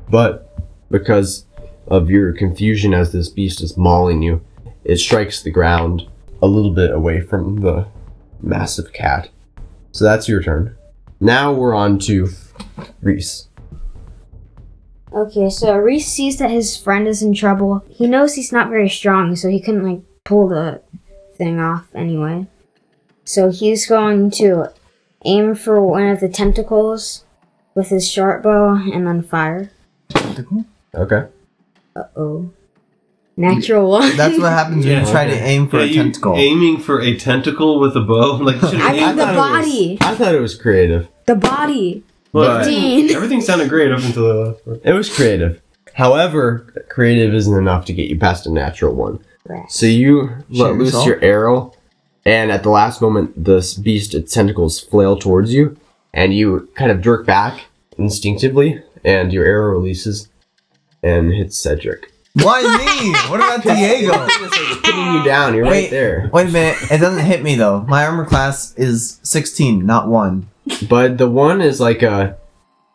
[0.10, 0.58] But
[0.90, 1.46] because
[1.88, 4.40] of your confusion as this beast is mauling you,
[4.86, 6.08] it strikes the ground
[6.42, 7.88] a little bit away from the
[8.42, 9.28] massive cat.
[9.92, 10.76] So that's your turn.
[11.20, 12.28] Now we're on to
[13.02, 13.48] Reese.
[15.14, 17.84] Okay, so Reese sees that his friend is in trouble.
[17.90, 20.82] He knows he's not very strong, so he couldn't like pull the
[21.36, 22.48] thing off anyway.
[23.26, 24.68] So he's going to
[25.26, 27.26] aim for one of the tentacles
[27.76, 29.72] with his short bow and then fire.
[30.10, 30.66] Tentacle?
[30.96, 31.28] Okay.
[31.96, 32.50] Uh oh.
[33.36, 34.16] Natural one.
[34.16, 35.06] That's what happens when Yeah.
[35.06, 36.36] you try to aim for Yeah, a you tentacle.
[36.36, 38.38] aiming for a tentacle with a bow?
[38.42, 39.98] Like, you should've I mean the thought it was- body.
[40.02, 41.08] I thought it was creative.
[41.26, 42.04] The body.
[42.34, 43.10] But 15.
[43.16, 44.82] everything sounded great up until the last part.
[44.84, 45.62] It was creative.
[45.94, 49.20] However, creative isn't enough to get you past a natural one.
[49.68, 51.06] So you let Share loose yourself.
[51.08, 51.74] your arrow,
[52.26, 55.76] and at the last moment, this beast, its tentacles flail towards you,
[56.14, 57.66] and you kind of jerk back
[57.98, 60.30] instinctively, and your arrow releases
[61.04, 62.14] and hits Cedric.
[62.34, 63.12] Why me?
[63.30, 64.14] What about Diego?
[64.16, 65.54] It's pinning you down.
[65.54, 65.82] You're Wait.
[65.84, 66.30] right there.
[66.32, 66.78] Wait a minute.
[66.90, 67.82] It doesn't hit me though.
[67.82, 70.48] My armor class is 16, not 1.
[70.90, 72.38] But the one is like a.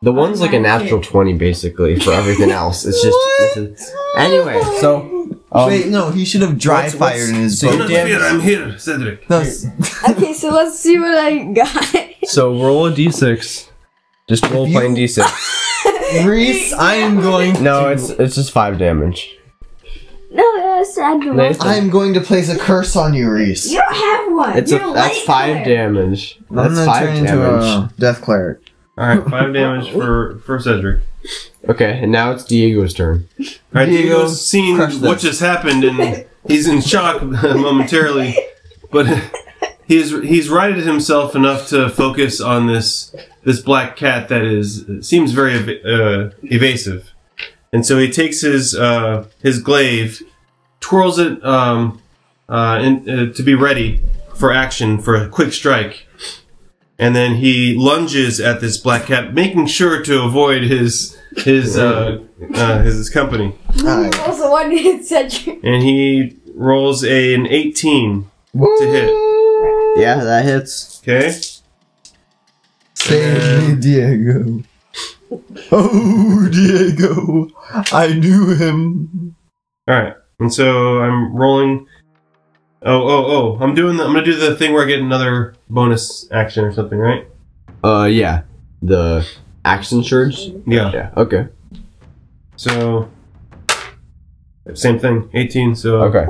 [0.02, 2.84] The one's like a natural 20 basically for everything else.
[2.84, 3.16] It's just.
[3.56, 5.12] It's a- anyway, so.
[5.52, 7.78] Um, Wait, no, he should have dry what's- fired in his so Do boat.
[7.84, 9.28] not damn- fear, I'm here, Cedric.
[9.30, 9.66] No, s-
[10.10, 11.84] Okay, so let's see what I got.
[12.24, 13.68] So roll a d6.
[14.28, 16.26] Just roll If you- plain d6.
[16.26, 17.62] Reese, I am going.
[17.62, 19.35] No, to- it's it's just five damage.
[20.30, 21.66] No, that's I Nathan.
[21.66, 23.70] I'm going to place a curse on you, Reese.
[23.70, 24.58] You don't have one.
[24.58, 25.64] It's a You're that's light five colored.
[25.64, 26.38] damage.
[26.50, 27.64] I'm That's gonna five turn into damage.
[27.64, 28.58] a death cleric.
[28.98, 31.02] Alright, five damage for, for Cedric.
[31.68, 33.28] Okay, and now it's Diego's turn.
[33.74, 35.22] Alright, Diego, Diego's seen crush what this.
[35.22, 38.36] just happened and he's in shock momentarily.
[38.92, 39.06] But
[39.86, 45.32] he's he's righted himself enough to focus on this this black cat that is seems
[45.32, 47.12] very ev- uh, evasive.
[47.72, 50.22] And so he takes his uh, his glaive,
[50.80, 52.00] twirls it um,
[52.48, 54.00] uh, in, uh, to be ready
[54.34, 56.06] for action for a quick strike,
[56.98, 62.22] and then he lunges at this black cat, making sure to avoid his his uh,
[62.54, 63.54] uh, his company.
[63.80, 64.18] Alright.
[64.20, 65.60] Also, one hit Cedric.
[65.64, 69.08] And he rolls a, an 18 to hit.
[70.00, 71.00] Yeah, that hits.
[71.02, 71.38] Okay.
[72.94, 74.62] Save me, Diego.
[75.72, 77.48] Oh, Diego.
[77.92, 79.34] I knew him.
[79.88, 80.14] All right.
[80.38, 81.86] And so I'm rolling.
[82.82, 83.58] Oh, oh, oh!
[83.60, 83.96] I'm doing.
[83.96, 87.26] The, I'm gonna do the thing where I get another bonus action or something, right?
[87.82, 88.42] Uh, yeah,
[88.82, 89.26] the
[89.64, 90.38] action surge.
[90.66, 90.92] Yeah.
[90.92, 91.10] Yeah.
[91.16, 91.48] Okay.
[92.56, 93.08] So
[94.74, 95.28] Same thing.
[95.34, 95.74] 18.
[95.74, 96.26] So Okay.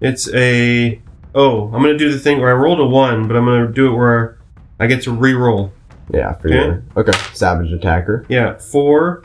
[0.00, 1.00] it's a.
[1.34, 3.92] Oh, I'm gonna do the thing where I rolled a one, but I'm gonna do
[3.92, 4.38] it where
[4.80, 5.72] I get to re-roll.
[6.10, 6.56] Yeah, for Okay.
[6.56, 7.12] your okay.
[7.34, 8.24] Savage attacker.
[8.28, 9.22] Yeah, four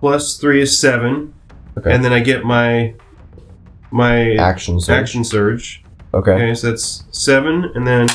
[0.00, 1.32] plus three is seven,
[1.78, 1.92] Okay.
[1.94, 2.94] and then I get my
[3.90, 4.96] my action surge.
[5.00, 5.82] action surge.
[6.12, 6.32] Okay.
[6.32, 8.08] Okay, so that's seven, and then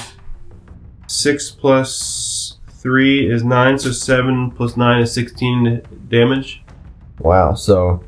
[1.08, 6.62] six plus three is nine, so seven plus nine is sixteen damage.
[7.20, 7.54] Wow.
[7.54, 8.04] So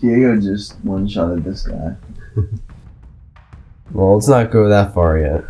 [0.00, 1.94] Diego just one shot at this guy.
[3.92, 5.44] well, let's not go that far yet.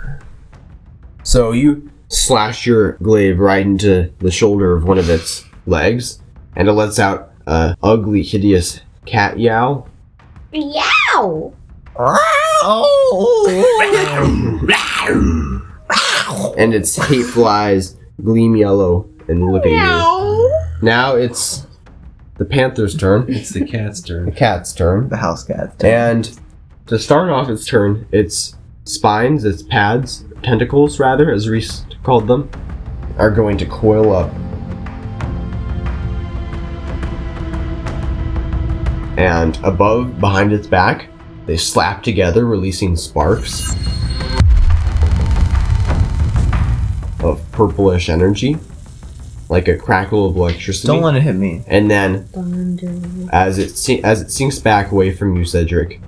[1.23, 6.21] So you slash your glaive right into the shoulder of one of its legs,
[6.57, 9.89] and it lets out a ugly, hideous cat yowl.
[10.53, 11.53] Yow!
[16.57, 20.53] and its hateful eyes gleam yellow and look at you.
[20.83, 21.67] Now it's
[22.37, 24.27] the panther's turn, It's the cat's turn.
[24.27, 25.91] the cat's turn, The house cat's turn.
[25.91, 26.41] and
[26.87, 32.49] to start off its turn, its spines, its pads, tentacles rather, as Reese called them,
[33.19, 34.31] are going to coil up.
[39.19, 41.09] And above, behind its back,
[41.47, 43.71] they slap together, releasing sparks
[47.23, 48.57] of purplish energy,
[49.49, 50.89] like a crackle of electricity.
[50.89, 51.63] Don't let it hit me.
[51.69, 52.93] and then Thunder.
[53.33, 56.01] as it si- as it sinks back away from you, Cedric,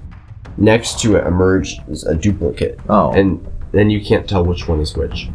[0.57, 3.13] next to it emerges a duplicate, Oh.
[3.13, 5.29] and then you can't tell which one is which.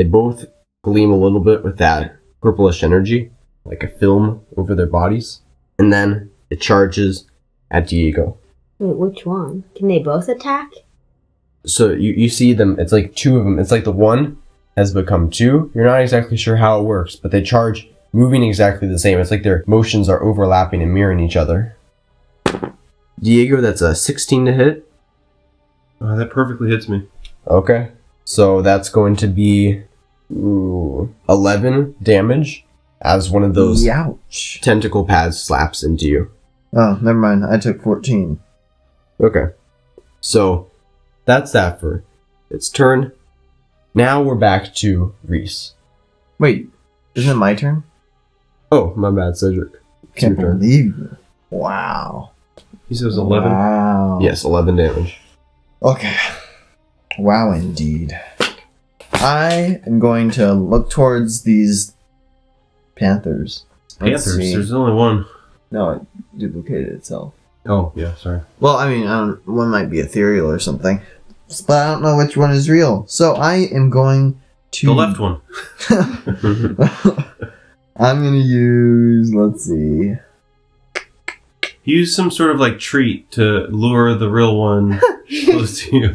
[0.00, 0.46] They both
[0.82, 3.30] gleam a little bit with that purplish energy,
[3.66, 5.42] like a film over their bodies,
[5.78, 7.26] and then it charges
[7.70, 8.38] at Diego.
[8.78, 9.64] Wait, which one?
[9.74, 10.70] Can they both attack?
[11.66, 13.58] So you, you see them, it's like two of them.
[13.58, 14.38] It's like the one
[14.74, 15.70] has become two.
[15.74, 19.18] You're not exactly sure how it works, but they charge moving exactly the same.
[19.18, 21.76] It's like their motions are overlapping and mirroring each other.
[23.20, 24.90] Diego, that's a 16 to hit.
[26.00, 27.06] Oh, that perfectly hits me.
[27.46, 27.92] Okay.
[28.24, 29.82] So that's going to be
[30.32, 32.64] ooh, 11 damage
[33.02, 34.60] as one of those Ouch.
[34.62, 36.30] tentacle pads slaps into you.
[36.74, 37.44] Oh, never mind.
[37.44, 38.38] I took 14.
[39.20, 39.46] Okay.
[40.20, 40.70] So
[41.24, 42.04] that's that for
[42.50, 43.12] its turn.
[43.94, 45.74] Now we're back to Reese.
[46.38, 46.68] Wait,
[47.14, 47.82] isn't it my turn?
[48.70, 49.72] Oh, my bad, Cedric.
[50.12, 50.58] It's Can't your turn.
[50.58, 51.18] believe it.
[51.50, 52.30] Wow.
[52.88, 53.50] He says eleven.
[53.50, 54.18] Wow.
[54.20, 55.18] Yes, 11 damage.
[55.82, 56.16] Okay.
[57.18, 58.18] Wow, indeed.
[59.20, 61.94] I am going to look towards these
[62.96, 63.64] panthers.
[64.00, 64.36] Let's Panthers.
[64.36, 64.54] see.
[64.54, 65.26] There's only one.
[65.70, 66.02] No, it
[66.38, 67.34] duplicated itself.
[67.66, 68.40] Oh yeah, sorry.
[68.60, 71.02] Well, I mean, I don't, one might be ethereal or something,
[71.66, 73.06] but I don't know which one is real.
[73.06, 74.40] So I am going
[74.72, 75.40] to The left one.
[77.96, 79.34] I'm gonna use.
[79.34, 80.14] Let's see.
[81.84, 84.98] Use some sort of like treat to lure the real one
[85.46, 86.08] close to you.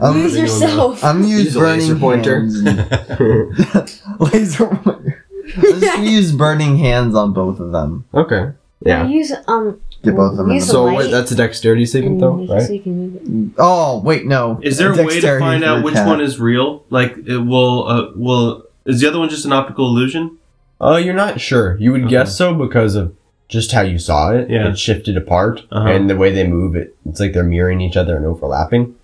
[0.00, 1.04] I'm, Use gonna- yourself.
[1.04, 2.40] I'm gonna use, Use a burning laser pointer.
[2.40, 5.24] hands laser pointer.
[5.56, 8.04] I'm just gonna use burning hands on both of them.
[8.14, 8.52] okay.
[8.84, 9.06] Yeah.
[9.06, 9.80] Use um.
[10.02, 10.50] Get both of them.
[10.50, 12.62] in Use the- a So light that's a dexterity saving and throw, make right?
[12.62, 13.54] so you can move it.
[13.58, 14.60] Oh wait, no.
[14.62, 16.06] Is there a way to Dexterity find for out which cat.
[16.06, 16.84] one is real?
[16.90, 20.38] Like it will uh, will is the other one just an optical illusion?
[20.80, 21.76] Uh, you're not sure.
[21.78, 22.10] You would Okay.
[22.10, 23.14] guess so because of
[23.48, 24.50] just how you saw it.
[24.50, 24.68] Yeah.
[24.68, 25.88] It shifted apart, Uh-huh.
[25.88, 28.94] and the way they move it, it's like they're mirroring each other and overlapping.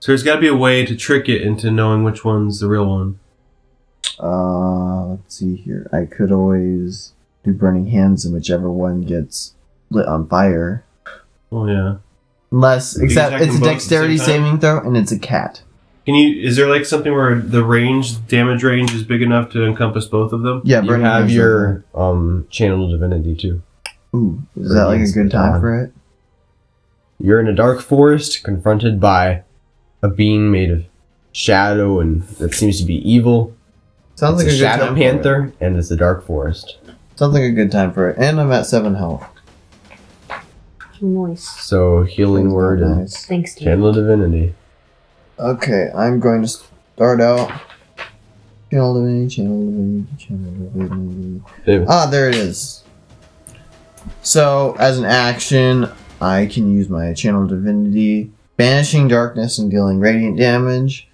[0.00, 2.68] So there's got to be a way to trick it into knowing which one's the
[2.68, 3.18] real one.
[4.18, 5.88] Uh, let's see here.
[5.92, 7.12] I could always
[7.44, 9.54] do burning hands, and whichever one gets
[9.90, 10.84] lit on fire.
[11.52, 11.96] Oh yeah.
[12.50, 15.62] Unless, except it's a both at the dexterity saving throw, and it's a cat.
[16.06, 16.40] Can you?
[16.40, 20.32] Is there like something where the range, damage range, is big enough to encompass both
[20.32, 20.62] of them?
[20.64, 23.60] Yeah, you burning have hands your um channel divinity too.
[24.14, 25.60] Ooh, is that like a good time on.
[25.60, 25.92] for it?
[27.18, 29.42] You're in a dark forest, confronted by
[30.00, 30.84] a being made of
[31.32, 33.54] shadow and that seems to be evil.
[34.14, 35.12] Sounds it's like a a, good shadow time For it.
[35.12, 36.78] panther, and it's a dark forest.
[37.16, 38.16] Sounds like a good time for it.
[38.18, 39.26] And I'm at seven health.
[41.00, 41.48] Nice.
[41.62, 44.54] So healing word and Thanks to channel divinity.
[45.38, 47.50] Okay, I'm going to start out.
[48.70, 51.42] Channel divinity, channel divinity, channel divinity.
[51.64, 51.86] David.
[51.90, 52.84] Ah, there it is.
[54.22, 55.88] So, as an action,
[56.20, 61.08] I can use my channel divinity, banishing darkness and dealing radiant damage.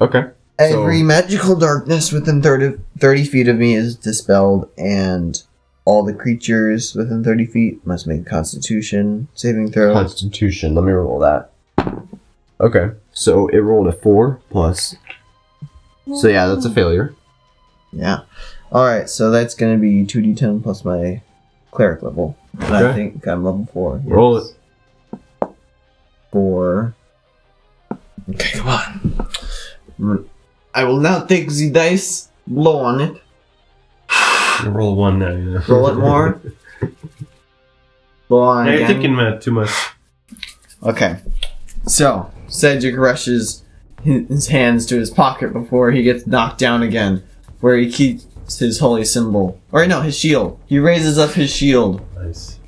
[0.00, 0.24] Okay.
[0.58, 5.40] Every magical darkness within 30, 30 feet of me is dispelled, and
[5.84, 9.92] all the creatures within 30 feet must make a constitution saving throw.
[9.92, 10.74] Constitution.
[10.74, 11.50] Let me roll that.
[12.64, 14.96] Okay, so it rolled a four plus.
[16.16, 17.14] So yeah, that's a failure.
[17.92, 18.20] Yeah.
[18.72, 21.20] Alright, so that's gonna be 2d10 plus my
[21.70, 22.36] cleric level.
[22.58, 22.94] And I Okay.
[22.94, 24.02] think I'm level 4.
[24.06, 24.56] Roll it.
[26.32, 26.94] Four.
[28.30, 29.28] Okay, come on.
[30.02, 30.24] R-
[30.74, 33.14] I will now take the dice, blow on it,
[34.64, 35.30] You roll one now.
[35.30, 35.62] You know.
[35.68, 36.40] roll it more.
[38.28, 38.88] blow on Yeah, it you're again.
[39.02, 39.70] thinking about too much.
[40.82, 41.16] Okay.
[41.86, 43.64] So, Cedric rushes
[44.04, 47.24] his hands to his pocket before he gets knocked down again,
[47.60, 49.60] where he keeps his holy symbol.
[49.72, 50.60] Or no, his shield.
[50.66, 52.60] He raises up his shield, Nice.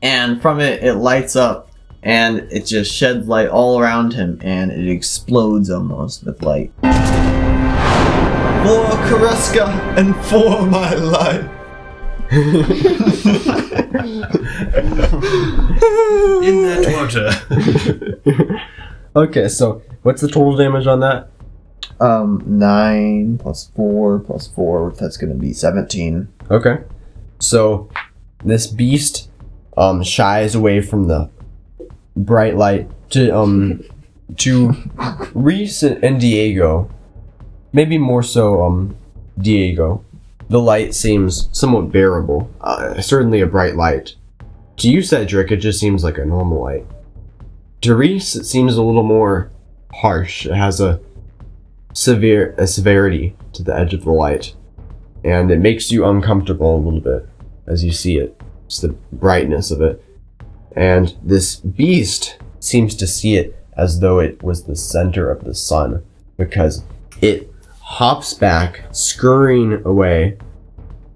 [0.00, 1.70] and from it, it lights up,
[2.02, 6.72] and it just sheds light all around him, and it explodes almost with light.
[6.80, 6.88] For
[9.08, 11.44] Karuska and for my life.
[16.42, 18.60] In that water.
[19.16, 21.30] Okay, so what's the total damage on that?
[22.00, 24.92] Um, nine plus four plus four.
[25.00, 26.28] That's gonna be seventeen.
[26.50, 26.84] Okay.
[27.38, 27.88] So
[28.44, 29.30] this beast
[29.78, 31.30] um shies away from the
[32.14, 33.82] bright light to um
[34.36, 34.74] to
[35.32, 36.90] Reese and Diego.
[37.72, 38.96] Maybe more so um
[39.38, 40.04] Diego.
[40.48, 42.50] The light seems somewhat bearable.
[42.60, 44.14] Uh, certainly a bright light.
[44.78, 46.86] To you, Cedric, it just seems like a normal light.
[47.82, 49.50] To Reese, it seems a little more
[49.92, 50.46] harsh.
[50.46, 51.00] It has a
[51.92, 54.54] severe a severity to the edge of the light
[55.24, 57.28] and it makes you uncomfortable a little bit
[57.66, 58.40] as you see it.
[58.66, 60.02] It's the brightness of it.
[60.76, 65.54] And this beast seems to see it as though it was the center of the
[65.54, 66.04] sun
[66.36, 66.84] because
[67.20, 67.50] it
[67.86, 70.36] hops back, scurrying away,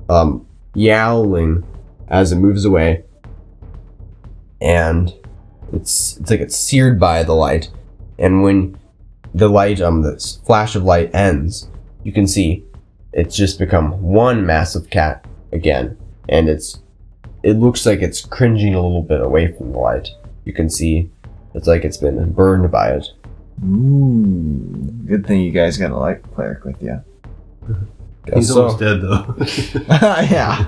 [0.09, 1.65] um, yowling
[2.07, 3.03] as it moves away,
[4.61, 5.13] and
[5.73, 7.71] it's it's like it's seared by the light.
[8.21, 8.79] And when
[9.35, 11.69] the light, um, the flash of light ends,
[12.05, 12.65] you can see
[13.13, 15.99] it's just become one massive cat again.
[16.29, 16.79] And it's
[17.43, 20.09] it looks like it's cringing a little bit away from the light.
[20.45, 21.11] You can see
[21.53, 23.09] it's like it's been burned by it
[23.65, 24.63] Ooh,
[25.07, 27.03] good thing you guys got a light cleric with you.
[28.35, 29.35] He's So- almost dead though.
[29.89, 30.67] yeah.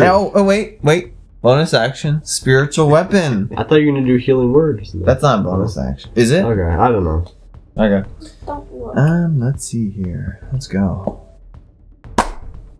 [0.00, 1.14] Oh, oh, wait, wait.
[1.42, 3.50] Bonus action, spiritual weapon.
[3.56, 6.44] i thought you were gonna do healing word That's not a bonus action, is it?
[6.44, 7.24] okay i don't know
[7.78, 8.02] Okay.
[8.46, 10.46] Um, let's see here.
[10.52, 11.22] Let's go.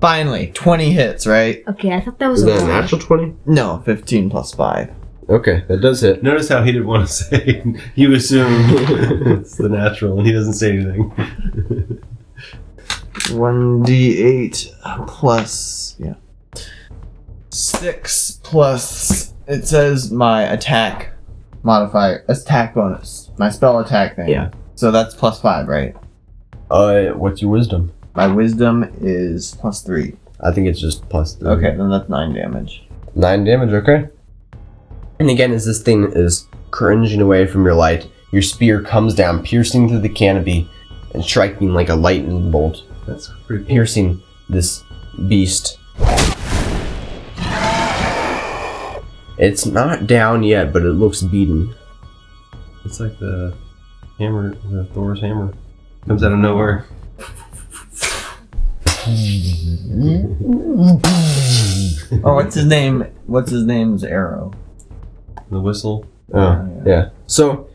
[0.00, 1.62] Finally, twenty hits, right?
[1.68, 4.90] Okay, I thought that was is a that a natural 20 No, fifteen plus five.
[5.30, 7.62] Okay that does hit Notice how he didn't want to say.
[7.94, 8.52] You assume
[9.38, 12.02] it's the natural, and he doesn't say anything.
[13.32, 14.72] One d eight
[15.06, 16.14] plus yeah.
[17.50, 21.12] Six plus it says my attack
[21.62, 23.30] modifier attack bonus.
[23.38, 24.28] My spell attack thing.
[24.28, 24.50] Yeah.
[24.74, 25.94] So that's plus five, right?
[26.70, 30.14] uh what's your wisdom My wisdom is plus three.
[30.38, 31.48] i think it's just plus three.
[31.48, 32.84] Okay, then that's nine damage.
[33.16, 34.08] Nine damage, okay.
[35.20, 39.42] And again, as this thing is cringing away from your light, your spear comes down,
[39.42, 40.66] piercing through the canopy
[41.12, 43.70] and striking like a lightning bolt, That's pretty cool.
[43.74, 44.82] piercing this
[45.28, 45.76] beast.
[49.38, 51.74] It's not down yet, but it looks beaten.
[52.86, 53.54] It's like the
[54.18, 55.52] hammer, the Thor's hammer,
[56.06, 56.86] comes out of nowhere.
[62.24, 63.04] Oh, what's his name?
[63.26, 64.52] What's his name's arrow?
[65.50, 66.06] The whistle.
[66.32, 67.10] Oh, yeah.
[67.26, 67.68] So,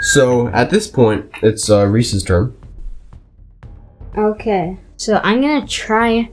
[0.00, 2.54] so at this point, it's uh, Reese's turn.
[4.16, 6.30] Okay, so I'm gonna try.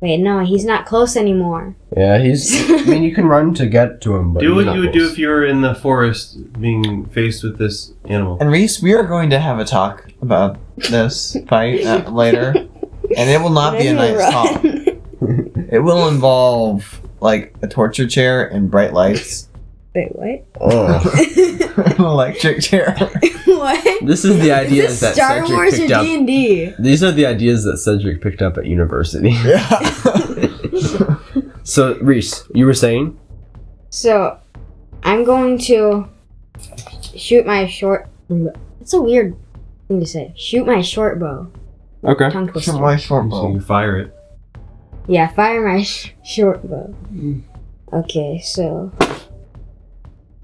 [0.00, 1.76] Wait, no, he's not close anymore.
[1.96, 2.70] Yeah, he's.
[2.70, 4.80] I mean, you can run to get to him, but do he's what not you
[4.82, 8.38] would do if you were in the forest being faced with this animal.
[8.40, 13.30] And Reese, we are going to have a talk about this fight uh, later, and
[13.30, 14.64] it will not be a I'm gonna nice talk.
[15.72, 19.48] It will involve like a torture chair and bright lights,
[19.94, 20.44] Wait, what?
[20.60, 21.72] Oh.
[21.98, 22.94] an electric chair.
[23.44, 24.06] what?
[24.06, 26.04] This is the ideas that Star Cedric Wars or picked up.
[26.04, 26.72] D and D?
[26.78, 29.30] These are the ideas that Cedric picked up at university.
[29.30, 31.18] yeah.
[31.62, 33.18] so, Reese, you were saying?
[33.90, 34.38] So,
[35.02, 36.08] I'm going to
[37.14, 38.08] shoot my short.
[38.80, 39.36] It's a weird
[39.88, 40.32] thing to say.
[40.36, 41.48] Shoot my short bow.
[42.02, 42.30] Okay.
[42.30, 42.72] Tongue twister.
[42.72, 43.52] My short So bow.
[43.52, 44.16] you fire it.
[45.08, 46.94] Yeah, fire my sh- short bow.
[47.12, 47.42] Mm.
[47.92, 48.92] Okay, so.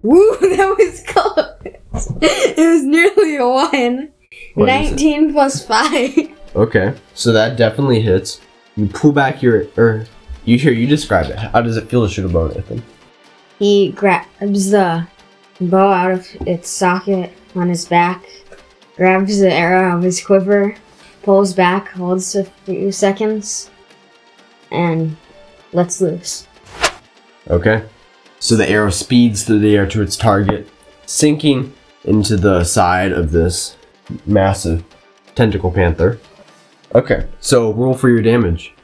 [0.03, 2.13] Woo, that was close.
[2.21, 4.11] it was nearly a one.
[4.55, 4.97] What is it?
[4.97, 6.19] 19 plus 5.
[6.57, 6.95] Okay.
[7.15, 8.41] So that definitely hits.
[8.77, 10.07] you pull back your or
[10.45, 11.37] you hear you describe it.
[11.37, 12.83] How does it feel to shoot a bow, Nathan?
[13.59, 15.07] He grabs the
[15.61, 18.25] bow out of its socket on his back,
[18.97, 20.77] grabs the arrow out of his quiver,
[21.23, 23.71] pulls back, holds a few seconds,
[24.71, 25.16] and
[25.73, 26.47] lets loose.
[27.49, 27.85] Okay.
[28.41, 30.69] So the arrow speeds through the air to its target,
[31.07, 31.73] sinking
[32.05, 33.77] into the side of this
[34.27, 34.85] massive
[35.35, 36.21] tentacle panther.
[36.95, 37.27] Okay.
[37.41, 38.75] So roll for your damage.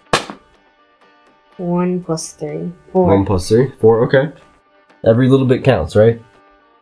[1.57, 2.73] One plus three.
[2.93, 3.07] Four.
[3.07, 3.73] One plus three.
[3.79, 4.05] Four.
[4.07, 4.33] Okay.
[5.07, 6.21] Every little bit counts, right?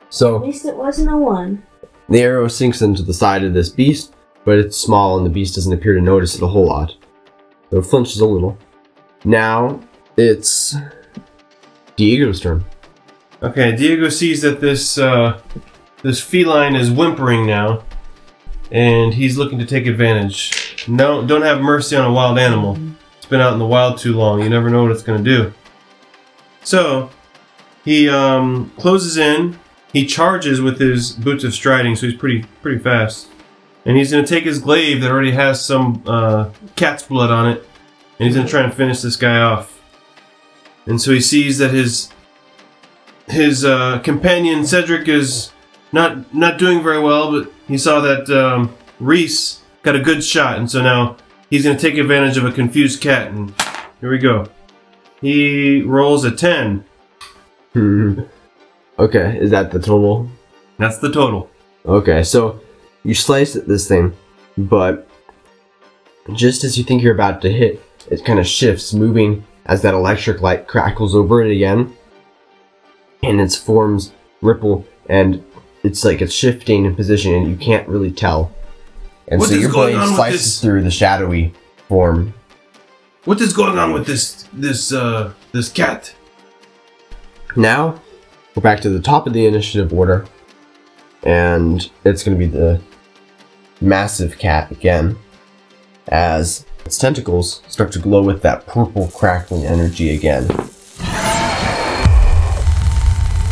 [0.08, 1.62] So At least it wasn't a one.
[2.08, 5.54] The arrow sinks into the side of this beast, but it's small and the beast
[5.54, 6.94] doesn't appear to notice it a whole lot.
[7.70, 8.58] So it flinches a little.
[9.24, 9.80] Now
[10.16, 10.76] it's
[11.96, 12.64] Diego's turn.
[13.42, 15.40] Okay, Diego sees that this uh,
[16.02, 17.82] this feline is whimpering now,
[18.70, 20.86] and he's looking to take advantage.
[20.86, 22.78] No, don't have mercy on a wild animal.
[23.16, 24.42] It's been out in the wild too long.
[24.42, 25.52] You never know what it's going to do.
[26.62, 27.10] So
[27.84, 29.58] he um, closes in.
[29.92, 33.28] He charges with his boots of striding, so he's pretty pretty fast.
[33.84, 37.48] And he's going to take his glaive that already has some uh, cat's blood on
[37.50, 37.68] it,
[38.18, 39.80] and he's going to try and finish this guy off.
[40.86, 42.10] And so he sees that his
[43.28, 45.52] his uh, companion Cedric is
[45.92, 50.58] not not doing very well, but he saw that um, Reese got a good shot,
[50.58, 51.16] and so now
[51.50, 53.28] he's going to take advantage of a confused cat.
[53.28, 53.54] And
[54.00, 54.46] here we go.
[55.20, 56.84] He rolls a ten.
[57.72, 58.22] Hmm.
[58.98, 60.28] okay, is that the total?
[60.78, 61.48] That's the total.
[61.86, 62.60] Okay, so
[63.04, 64.12] you slice at this thing,
[64.56, 65.08] but
[66.34, 67.80] just as you think you're about to hit,
[68.10, 71.96] it kind of shifts, moving as that electric light crackles over it again,
[73.22, 75.44] and its forms ripple, and
[75.82, 78.52] it's like it's shifting in position, and you can't really tell.
[79.28, 81.54] And What so your blade slices through the shadowy
[81.88, 82.34] form.
[83.24, 86.14] What is going on with this this uh this cat?
[87.54, 88.00] Now,
[88.54, 90.26] we're back to the top of the initiative order,
[91.22, 92.80] and it's going to be the
[93.80, 95.16] massive cat again,
[96.08, 100.44] as its tentacles start to glow with that purple crackling energy again.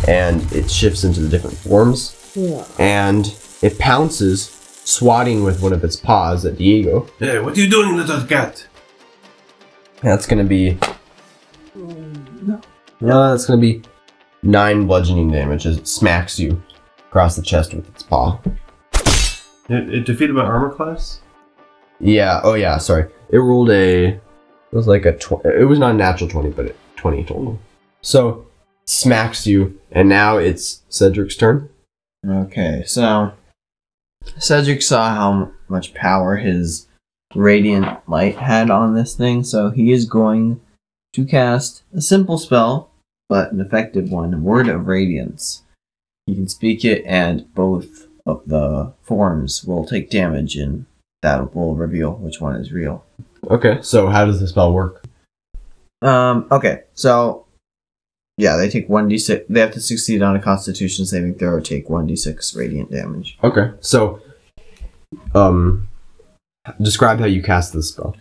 [0.07, 2.65] And it shifts into the different forms, Yeah.
[2.79, 4.49] and it pounces,
[4.83, 7.07] swatting with one of its paws at Diego.
[7.19, 8.65] Hey, what are you doing, little cat?
[10.01, 10.77] That's going to be.
[11.77, 12.61] Mm, no,
[12.99, 13.83] No, that's going to be
[14.41, 16.61] nine bludgeoning damage as it smacks you
[17.09, 18.39] across the chest with its paw.
[19.69, 21.21] It, it defeated my armor class.
[21.99, 22.41] Yeah.
[22.43, 22.77] Oh, yeah.
[22.79, 23.05] Sorry.
[23.31, 24.07] It rolled a.
[24.07, 24.21] It
[24.71, 25.17] was like a.
[25.17, 27.59] Tw- it was not a natural twenty, but a twenty total.
[28.01, 28.47] So
[28.85, 31.69] smacks you, and now it's Cedric's turn.
[32.27, 33.33] Okay, so
[34.37, 36.87] Cedric saw how much power his
[37.33, 40.59] radiant light had on this thing, so he is going
[41.13, 42.91] to cast a simple spell,
[43.29, 45.63] but an effective one Word of Radiance.
[46.25, 50.85] He can speak it, and both of the forms will take damage, and
[51.21, 53.05] that will reveal which one is real.
[53.49, 53.79] Okay.
[53.81, 55.05] So how does the spell work?
[56.01, 57.45] Um, okay, so
[58.37, 59.45] yeah, they take 1d6.
[59.49, 63.37] They have to succeed on a constitution saving throw or take 1d6 radiant damage.
[63.43, 63.71] Okay.
[63.81, 64.19] So,
[65.35, 65.87] um,
[66.81, 68.15] describe how you cast this spell.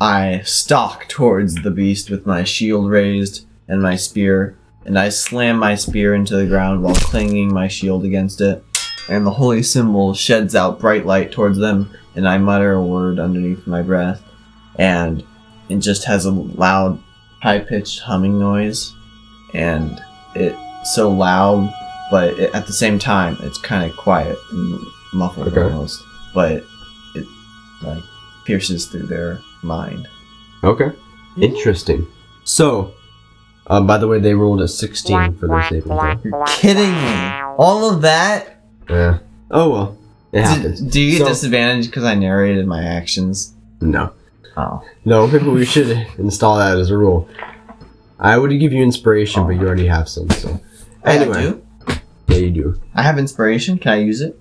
[0.00, 5.58] I stalk towards the beast with my shield raised and my spear, and I slam
[5.58, 8.64] my spear into the ground while clanging my shield against it.
[9.08, 13.18] And the holy symbol sheds out bright light towards them, and I mutter a word
[13.18, 14.22] underneath my breath,
[14.76, 15.24] and
[15.68, 17.00] it just has a loud,
[17.42, 18.92] high pitched humming noise,
[19.54, 19.98] and
[20.34, 20.58] it's
[20.94, 21.72] so loud,
[22.10, 24.78] but it, at the same time, it's kind of quiet and
[25.14, 25.62] muffled Okay.
[25.62, 26.02] almost,
[26.34, 26.62] but
[27.14, 27.26] it
[27.82, 28.02] like
[28.44, 30.06] pierces through their mind.
[30.64, 30.90] Okay.
[31.40, 32.06] Interesting.
[32.44, 32.92] So,
[33.68, 36.20] um, by the way, they rolled a 16 for their saving throw.
[36.24, 37.30] You're kidding me!
[37.58, 38.57] All of that?
[38.88, 39.18] Yeah.
[39.50, 39.98] Oh well.
[40.32, 40.80] It Do, happens.
[40.80, 43.54] do you get So- disadvantage because I narrated my actions?
[43.80, 44.12] No.
[44.56, 44.82] Oh.
[45.04, 47.28] No, we should install that as a rule.
[48.18, 50.60] I would give you inspiration, but you already have some, so.
[51.04, 51.38] Anyway.
[51.38, 51.62] I do?
[52.26, 52.80] Yeah, you do.
[52.94, 53.78] I have inspiration.
[53.78, 54.38] Can I use it?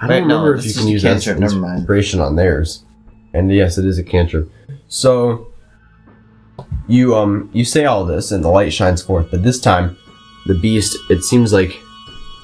[0.00, 1.78] I don't no, remember if this you can use that cantrip, never mind.
[1.78, 2.84] inspiration on theirs.
[3.32, 4.50] And yes, it is a cantrip.
[4.88, 5.48] So
[6.86, 9.96] you um you say all this and the light shines forth, but this time
[10.46, 11.80] the beast it seems like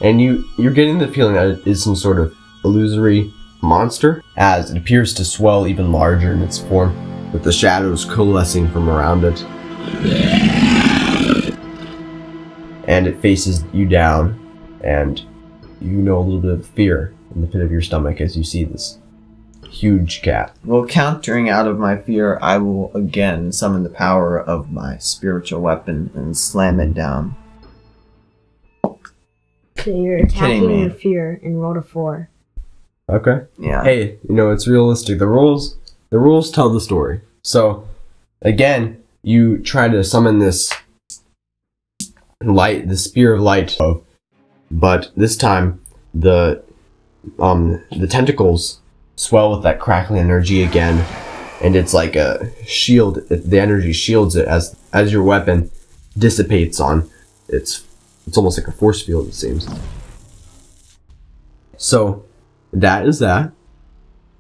[0.01, 2.35] and you you're getting the feeling that it is some sort of
[2.65, 3.33] illusory
[3.63, 8.69] monster as it appears to swell even larger in its form with the shadows coalescing
[8.71, 9.43] from around it.
[12.89, 14.37] And it faces you down
[14.83, 15.25] and
[15.81, 18.43] you know a little bit of fear in the pit of your stomach as you
[18.43, 18.99] see this
[19.69, 20.55] huge cat.
[20.65, 25.61] Well, countering out of my fear, I will again summon the power of my spiritual
[25.61, 27.37] weapon and slam it down.
[29.85, 30.85] So you're attacking me.
[30.85, 32.29] with fear and rolled a four.
[33.09, 33.43] Okay.
[33.59, 33.83] Yeah.
[33.83, 35.19] Hey, you know it's realistic.
[35.19, 35.77] The rules,
[36.11, 37.21] the rules tell the story.
[37.43, 37.89] So,
[38.43, 40.73] again, you try to summon this
[42.43, 43.77] light, the spear of light,
[44.71, 45.81] but this time
[46.15, 46.63] the
[47.39, 48.81] um the tentacles
[49.17, 51.05] swell with that crackling energy again,
[51.63, 53.27] and it's like a shield.
[53.29, 55.71] The energy shields it as as your weapon
[56.17, 57.11] dissipates on.
[57.49, 57.85] It's
[58.31, 59.27] it's almost like a force field.
[59.27, 59.69] It seems.
[61.77, 62.25] So,
[62.73, 63.51] that is that.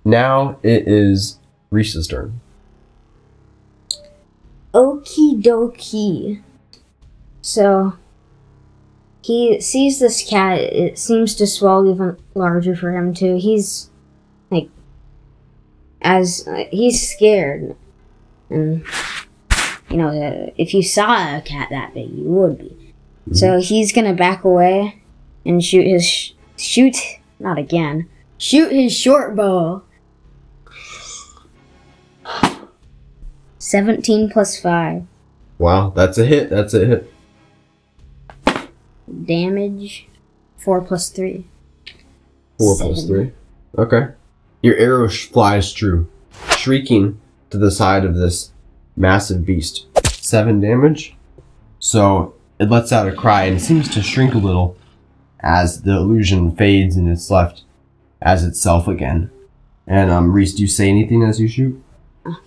[0.04, 2.40] Now it is Reese's turn.
[4.72, 6.40] Okie dokie.
[7.42, 7.94] So
[9.22, 10.60] he sees this cat.
[10.60, 13.38] It seems to swell even larger for him too.
[13.38, 13.90] He's
[14.52, 14.68] like,
[16.00, 17.74] as uh, he's scared,
[18.50, 18.84] and
[19.90, 22.79] you know, uh, if you saw a cat that big, you would be.
[23.32, 25.02] So he's gonna back away
[25.46, 26.96] and shoot his sh- shoot
[27.38, 28.08] not again.
[28.38, 29.82] Shoot his short bow.
[33.58, 35.04] Seventeen plus five.
[35.58, 36.50] Wow, that's a hit.
[36.50, 37.12] That's a hit.
[39.26, 40.06] damage
[40.56, 41.46] four plus three
[42.58, 43.06] Four plus Seven.
[43.08, 43.32] three.
[43.78, 44.08] Okay.
[44.62, 46.06] Your arrow sh- flies true,
[46.56, 47.18] shrieking
[47.50, 48.52] to the side of this
[48.96, 49.86] massive beast.
[50.06, 51.16] Seven damage.
[51.78, 54.76] So it lets out a cry and seems to shrink a little
[55.40, 57.64] as the illusion fades and it's left
[58.20, 59.30] as itself again.
[59.86, 61.82] And um, Reese, do you say anything as you shoot?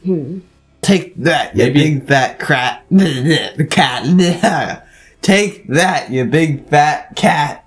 [0.03, 0.39] hmm.
[0.82, 2.86] Take that, you Maybe- big fat cat.
[2.91, 4.88] the cat.
[5.22, 7.66] Take that, you big fat cat.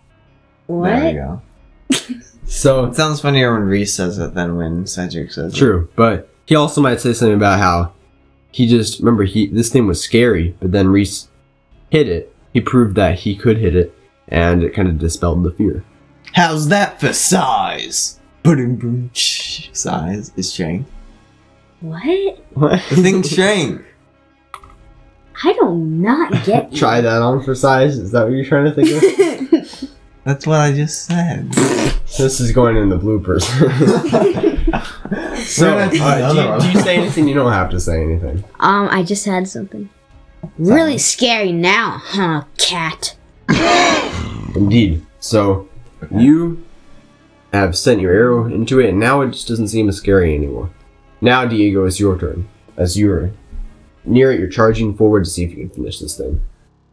[0.69, 1.43] There we what go.
[2.49, 5.57] So It sounds funnier when Reese says it than when Cedric says it.
[5.57, 7.93] True, but he also might say something about how
[8.53, 11.29] he just remember he this thing was scary, but then Reese
[11.91, 12.33] hit it.
[12.53, 13.95] He proved that he could hit it,
[14.29, 15.85] and it kind of dispelled the fear.
[16.33, 18.21] How's that for size?
[18.43, 19.69] Boom, boom, shh.
[19.73, 20.91] Size is strength.
[21.81, 22.03] what
[22.55, 22.83] What?
[22.91, 23.83] The thing shrank.
[25.45, 26.79] i don't not get you.
[26.79, 27.99] Try that on for size.
[27.99, 29.91] Is that what you're trying to think of?
[30.25, 31.53] That's what I just said.
[31.53, 33.43] this is going in the bloopers.
[35.45, 37.29] so, We're gonna have to do uh, do, you, do you say anything?
[37.29, 38.43] You don't have to say anything.
[38.61, 39.89] um i just had something
[40.59, 43.17] really scary now huh cat
[44.57, 45.05] Indeed.
[45.21, 45.69] So,
[46.11, 46.65] you
[47.53, 50.71] have sent your arrow into it, and now it just doesn't seem as scary anymore.
[51.21, 52.49] Now, Diego, it's your turn.
[52.77, 53.33] As you're
[54.05, 56.41] near it, you're charging forward to see if you can finish this thing.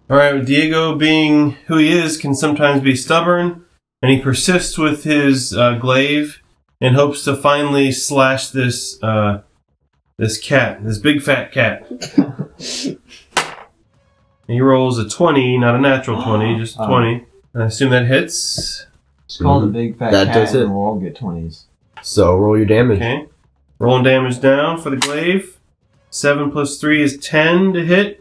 [0.10, 3.66] All right, Diego, being who he is, can sometimes be stubborn,
[4.02, 6.42] and he persists with his uh, glaive
[6.82, 9.42] and hopes to finally slash this uh,
[10.18, 11.88] this cat, this big fat cat.
[14.48, 16.88] he rolls a twenty, not a natural twenty, just a Oh.
[16.88, 17.26] twenty.
[17.56, 18.86] I assume that hits.
[19.26, 20.64] It's called a big fat That cat does it.
[20.64, 21.64] and we'll all get 20s.
[22.02, 22.98] So, roll your damage.
[22.98, 23.26] Okay,
[23.80, 25.58] rolling damage down for the glaive.
[26.10, 28.20] Seven plus three is ten to hit.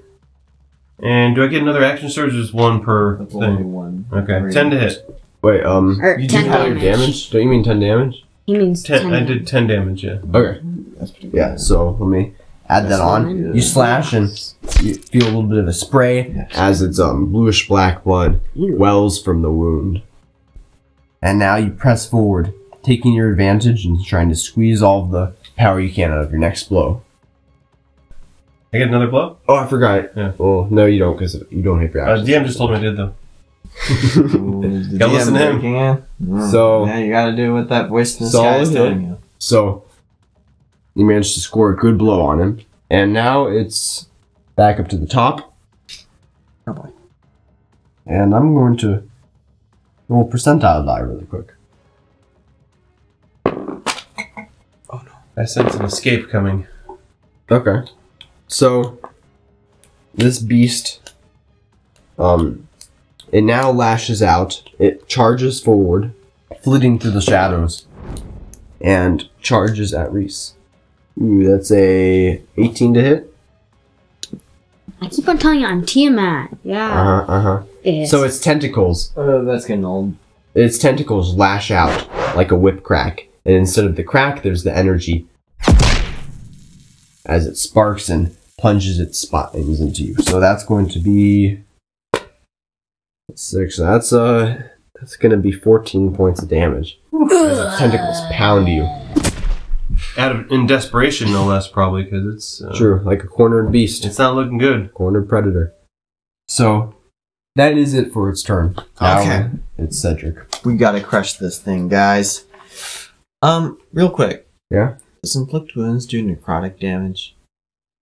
[1.02, 2.32] And do I get another action surge?
[2.34, 3.72] Or just one per That's only thing.
[3.72, 4.04] one.
[4.12, 5.18] Okay, Every- ten to hit.
[5.42, 6.82] Wait, um, or You 10 do roll damage.
[6.82, 7.30] damage?
[7.30, 8.24] Don't you mean 10 damage?
[8.46, 9.12] he means 10, Ten.
[9.12, 10.04] I did ten damage.
[10.04, 10.18] Yeah.
[10.32, 10.60] Okay.
[10.98, 11.36] That's pretty good.
[11.36, 12.32] Yeah, so let me
[12.72, 13.24] add that on.
[13.24, 13.54] fine.
[13.54, 14.28] You slash and
[14.80, 16.50] you feel a little bit of a spray Yes.
[16.54, 20.02] as its um, bluish black blood wells from the wound.
[21.20, 22.52] And now you press forward,
[22.82, 26.30] taking your advantage and trying to squeeze all of the power you can out of
[26.30, 27.02] your next blow.
[28.74, 29.36] I get another blow.
[29.48, 30.16] Oh, I forgot.
[30.16, 30.32] Yeah.
[30.38, 32.26] Well, no, you don't because you don't hit your Uh, action.
[32.26, 33.12] DM just told me I did though.
[34.18, 35.52] Ooh, is the Gotta listen to him.
[35.60, 36.02] breaking?
[36.24, 36.50] Mm.
[36.50, 38.74] So- yeah, you gotta do what that voice in the sky is hit.
[38.76, 39.18] telling you.
[39.38, 39.84] So
[40.94, 44.08] you managed to score a good blow on him, and now it's
[44.56, 45.54] back up to the top.
[46.66, 46.90] Oh boy.
[48.06, 49.08] And I'm going to
[50.08, 51.54] roll percentile die really quick.
[53.46, 53.82] Oh
[54.90, 55.12] no.
[55.36, 56.66] I sense an escape coming.
[57.50, 57.90] Okay.
[58.48, 58.98] So
[60.14, 61.12] this beast
[62.18, 62.68] um
[63.32, 64.62] it now lashes out.
[64.78, 66.12] It charges forward,
[66.62, 67.86] flitting through the shadows,
[68.78, 70.54] and charges at Reese.
[71.20, 73.34] Ooh, that's a 18 to hit.
[75.00, 77.32] i keep on telling you i'm tiamat yeah Uh huh.
[77.32, 77.62] Uh huh.
[77.84, 78.10] Yes.
[78.10, 80.14] So its tentacles, Oh, that's getting old.
[80.54, 84.74] its tentacles lash out like a whip crack, and instead of the crack, there's the
[84.76, 85.26] energy
[87.26, 90.14] as it sparks and plunges its spines into you.
[90.22, 91.60] So that's going to be
[93.34, 93.78] six.
[93.78, 94.62] That's uh,
[94.94, 97.00] that's going to be 14 points of damage.
[97.32, 98.84] As its tentacles pound you.
[100.18, 104.04] Out of in desperation, no less, probably because it's uh, True, like a cornered beast,
[104.04, 104.92] It's not looking good.
[104.94, 105.74] cornered predator.
[106.48, 106.94] So
[107.56, 108.76] that is it for its turn.
[109.00, 109.50] Now Okay.
[109.78, 110.64] it's Cedric.
[110.64, 112.44] We gotta crush this thing, guys.
[113.42, 114.48] Um, real quick.
[114.70, 114.96] Yeah?
[115.22, 117.36] Does inflict wounds do necrotic damage?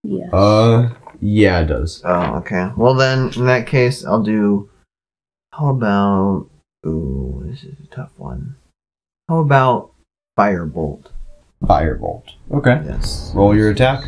[0.02, 0.30] Yeah.
[0.32, 2.00] Uh, yeah, it does.
[2.04, 2.70] Oh, okay.
[2.76, 4.70] Well then, in that case, I'll do.
[5.52, 6.46] How about?
[6.86, 8.56] Ooh, this is a tough one.
[9.28, 9.92] How about
[10.38, 11.06] firebolt?
[11.64, 12.24] Firebolt.
[12.52, 12.80] Okay.
[12.86, 13.32] Yes.
[13.34, 14.04] Roll your attack.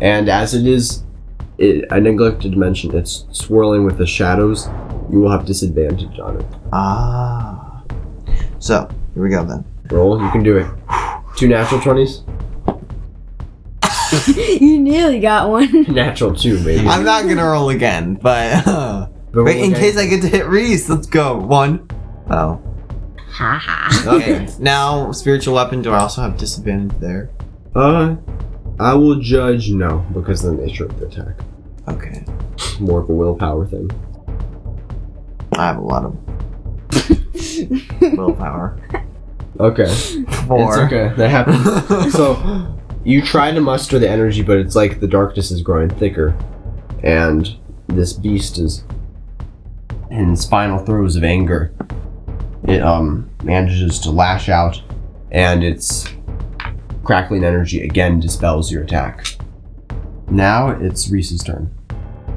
[0.00, 1.02] And as it is,
[1.58, 4.68] it, I neglected to mention, it's swirling with the shadows.
[5.10, 6.46] You will have disadvantage on it.
[6.72, 7.82] Ah.
[8.58, 9.64] So here we go then.
[9.90, 10.66] Roll, you can do it.
[11.36, 12.22] Two natural 20s?
[14.60, 15.82] you nearly got one.
[15.92, 16.86] Natural 2, maybe.
[16.88, 19.80] I'm not gonna roll again, but uh, But wait, in again.
[19.80, 21.36] case I get to hit Reese, let's go.
[21.36, 21.88] One.
[22.30, 22.60] Oh.
[23.36, 24.02] Ha ha.
[24.16, 24.48] Okay.
[24.58, 25.82] now, spiritual weapon.
[25.82, 27.28] Do I also have disadvantage there?
[27.74, 28.16] Uh,
[28.80, 31.38] I will judge no, because of the nature of the attack.
[31.86, 32.24] Okay.
[32.80, 33.90] More of a willpower thing.
[35.52, 36.16] I have a lot of
[38.16, 38.80] willpower.
[39.60, 39.94] Okay.
[40.46, 40.68] Four.
[40.68, 41.12] It's okay.
[41.16, 42.14] That happens.
[42.14, 42.74] so,
[43.04, 46.34] you try to muster the energy, but it's like the darkness is growing thicker.
[47.02, 47.54] And
[47.86, 48.82] this beast is
[50.10, 51.72] in its final throes of anger.
[52.64, 54.82] It um manages to lash out,
[55.30, 56.08] and its
[57.04, 59.26] crackling energy again dispels your attack.
[60.28, 61.70] Now it's Reese's turn.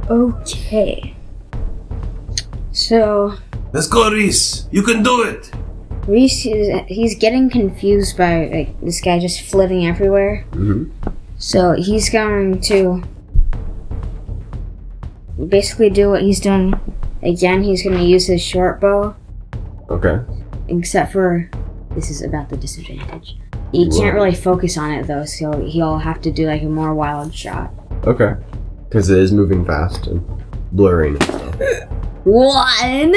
[0.09, 1.15] Okay.
[2.71, 3.37] So
[3.71, 4.67] Let's go, Reese.
[4.71, 5.51] You can do it.
[6.07, 10.45] Reese is he's getting confused by like this guy just flitting everywhere.
[10.51, 10.91] Mm-hmm.
[11.37, 13.03] So he's going to
[15.47, 16.73] basically do what he's doing
[17.21, 17.63] again.
[17.63, 19.15] He's going to use his short bow,
[19.89, 20.19] Okay.
[20.67, 21.49] except for
[21.91, 23.35] this is about the disadvantage.
[23.71, 24.23] You can't Whoa.
[24.23, 27.71] really focus on it though, so he'll have to do like a more wild shot.
[28.05, 28.35] Okay.
[28.87, 30.25] Because it is moving fast and
[30.71, 31.17] blurring.
[32.23, 33.15] One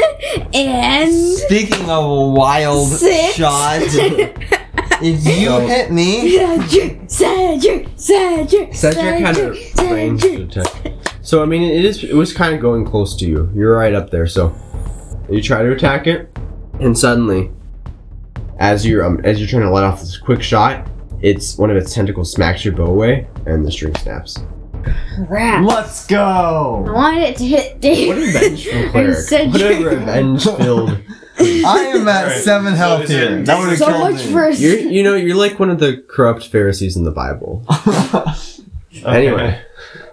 [0.55, 3.35] and Speaking of wild Six.
[3.35, 9.51] shot, if you So- hit me, Cedric, Cedric, Cedric, Cedric had a
[9.93, 10.93] ranged attack.
[11.23, 12.03] So I mean, it is.
[12.05, 13.51] It was kind of going close to you.
[13.55, 14.27] You're right up there.
[14.27, 14.55] So
[15.31, 16.32] you try to attack it,
[16.83, 17.51] and suddenly,
[18.59, 20.87] as you're um, as you're trying to let off this quick shot,
[21.21, 24.39] it's one of its tentacles smacks your bow away, and the string snaps.
[25.29, 25.65] Crap.
[25.65, 26.85] let's go.
[26.89, 28.09] I wanted it to hit Dave.
[28.09, 29.17] What a revengeful And cleric!
[29.19, 29.53] Cedric.
[29.53, 30.91] What a revenge-filled.
[31.39, 33.43] I am at Alright, seven so health is it- here.
[33.45, 34.33] That would have so killed much me.
[34.33, 37.65] for You're, you know, you're like one of the corrupt Pharisees in the Bible.
[39.07, 39.61] Anyway,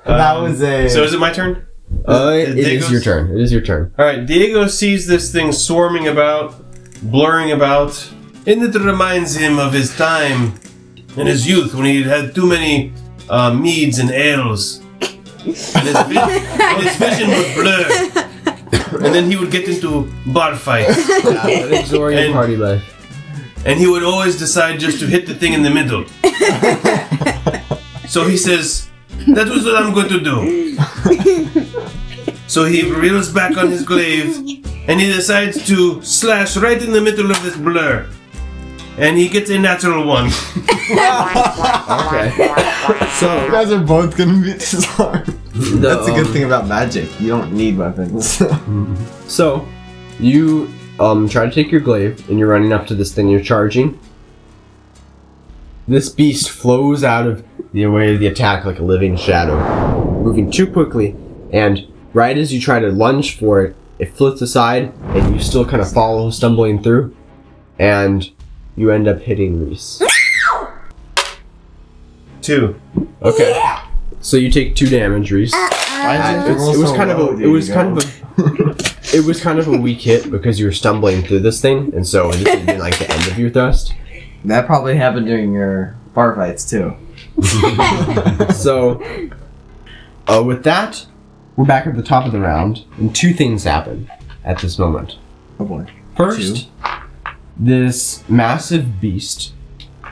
[0.05, 0.87] that Um, was a.
[0.89, 1.65] So is it my turn?
[2.07, 3.31] Uh, it Diego's- is your turn.
[3.31, 3.93] It is your turn.
[3.97, 4.25] All right.
[4.25, 6.55] Diego sees this thing swarming about,
[7.01, 7.91] blurring about,
[8.47, 10.53] and it reminds him of his time
[11.17, 12.93] in his youth when he had too many
[13.29, 18.25] uh, meads and ales, and his, vi- and his vision would blur.
[19.05, 22.83] And then he would get into bar fights, An exhilarating And- party life.
[23.65, 26.05] and he would always decide just to hit the thing in the middle.
[28.09, 28.88] So he says,
[29.27, 31.65] That was what I'm going to do.
[32.47, 34.37] So he reels back on his glaive
[34.87, 38.07] and he decides to slash right in the middle of this blur.
[38.97, 40.27] And he gets a natural one.
[41.89, 42.31] Okay.
[43.19, 45.27] So you guys are both gonna be disarmed.
[45.53, 47.07] the, That's a good thing about magic.
[47.21, 48.41] You don't need weapons.
[49.27, 49.67] So,
[50.19, 53.29] you um try to take your glaive, and you're running up to this thing.
[53.29, 53.99] You're charging.
[55.87, 60.51] This beast flows out of the way of the attack like a living shadow, moving
[60.51, 61.15] too quickly.
[61.51, 65.65] And right as you try to lunge for it, it flips aside, and you still
[65.65, 67.15] kind of follow, stumbling through,
[67.77, 68.29] and
[68.75, 70.01] you end up hitting Reese.
[72.41, 72.79] Two.
[73.21, 73.61] Okay.
[74.21, 75.53] So you take two damage, Reese.
[75.53, 75.69] Uh-uh.
[76.01, 76.15] Why
[76.49, 78.03] It's- it was kind of a, it was kind of
[78.37, 81.93] a, it was kind of a weak hit because you were stumbling through this thing,
[81.93, 83.93] and so this would be like the end of your thrust.
[84.45, 86.95] That probably happened during your bar fights too.
[88.53, 89.01] So,
[90.27, 91.05] uh, with that,
[91.55, 94.09] we're back at the top of the round, and two things happen
[94.43, 95.17] at this moment.
[95.59, 95.85] Oh boy.
[96.15, 96.69] First,
[97.57, 99.53] this massive beast,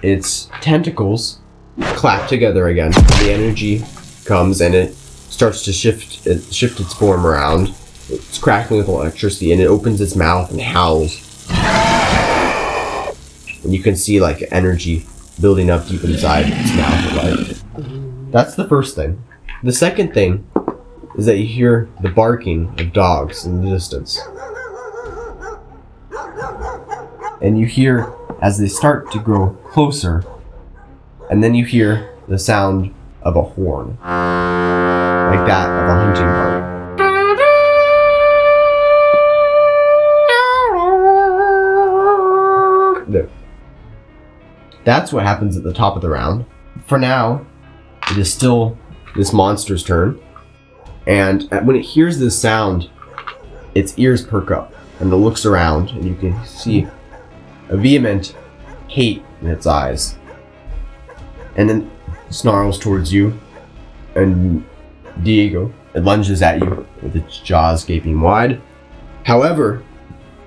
[0.01, 1.39] its tentacles
[1.80, 2.91] clap together again.
[2.91, 3.84] The energy
[4.26, 7.74] comes and it starts to shift it, shift its form around.
[8.09, 11.47] It's crackling with electricity, and it opens its mouth and howls.
[13.63, 15.05] And you can see like energy
[15.40, 17.14] building up deep inside its mouth.
[17.24, 19.24] Like that's the first thing.
[19.64, 20.48] The second thing
[21.18, 24.20] is that you hear the barking of dogs in the distance
[27.42, 28.12] and you hear
[28.42, 30.24] as they start to grow closer
[31.30, 36.57] and then you hear the sound of a horn, like that of a hunting party.
[44.88, 46.46] That's what happens at the top of the round.
[46.86, 47.46] For now,
[48.10, 48.78] it is still
[49.18, 50.18] this monster's turn,
[51.06, 52.90] and uh, when it hears this sound,
[53.76, 56.88] its ears perk up and it looks around, and you can see
[57.68, 58.34] a vehement
[58.88, 60.18] hate in its eyes.
[61.58, 61.92] And then
[62.30, 63.38] snarls towards you,
[64.16, 64.66] and
[65.22, 68.62] Diego it lunges at you with its jaws gaping wide.
[69.26, 69.84] However,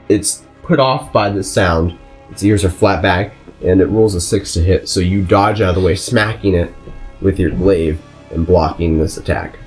[0.08, 1.98] it's put off by the sound.
[2.30, 3.34] Its ears are flat back,
[3.64, 4.88] and it rolls a six to hit.
[4.88, 6.72] So you dodge out of the way, smacking it
[7.20, 8.00] with your glaive
[8.30, 9.58] and blocking this attack.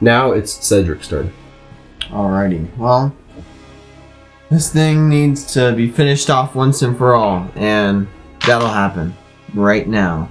[0.00, 1.32] Now it's Cedric's turn.
[2.02, 2.74] Alrighty.
[2.76, 3.14] Well,
[4.50, 8.06] this thing needs to be finished off once and for all, and
[8.46, 9.16] that'll happen
[9.54, 10.30] right now.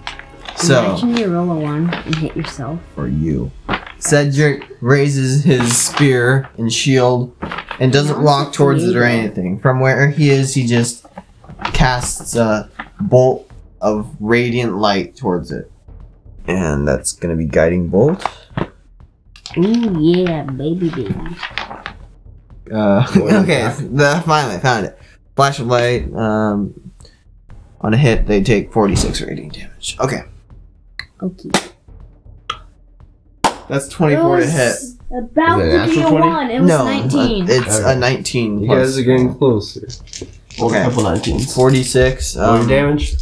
[0.56, 2.80] So, Imagine you roll a one and hit yourself.
[2.94, 3.52] for you,
[3.98, 7.36] Cedric raises his spear and shield
[7.80, 9.60] and doesn't walk towards it or anything.
[9.60, 11.05] From where he is, he just
[11.74, 12.70] casts a
[13.02, 13.50] bolt
[13.82, 15.72] of radiant light towards it.
[16.48, 18.24] And that's gonna be guiding bolt.
[19.58, 21.16] Ooh yeah, baby baby.
[22.72, 24.98] Uh, okay, the, finally found it.
[25.36, 26.12] Flash of light.
[26.16, 26.92] Um,
[27.82, 29.98] on a hit, they take 46 radiant damage.
[30.00, 30.22] Okay,
[31.22, 31.50] Okay.
[33.70, 34.76] that's 24 to hit.
[35.12, 36.12] About to be a 20?
[36.28, 36.50] one.
[36.50, 37.44] It was no, nineteen.
[37.44, 37.94] uh, it's Okay.
[37.94, 38.60] a 19.
[38.62, 39.88] You plus guys are getting closer.
[40.60, 40.84] Okay.
[40.84, 41.54] Couple 19s.
[41.54, 42.36] 46.
[42.38, 43.16] Roll your Um, damage.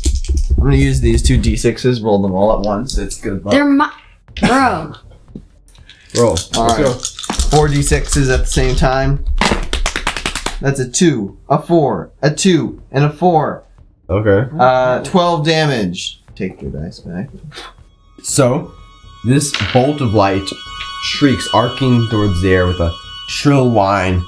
[0.58, 2.98] I'm gonna use these two d6s, roll them all at once.
[2.98, 3.54] It's good luck.
[3.54, 3.92] They're my
[4.40, 4.94] bro.
[6.16, 6.38] Roll.
[6.56, 6.94] All Let's go.
[7.50, 9.26] Four d6s at the same time.
[10.62, 13.64] That's a two, a four, a two, and a four.
[14.10, 14.50] Okay.
[14.58, 16.22] Uh, 12 damage.
[16.36, 17.30] Take your dice back.
[18.22, 18.72] So,
[19.26, 20.48] this bolt of light
[21.04, 22.94] shrieks, arcing towards the air with a
[23.28, 24.24] shrill whine,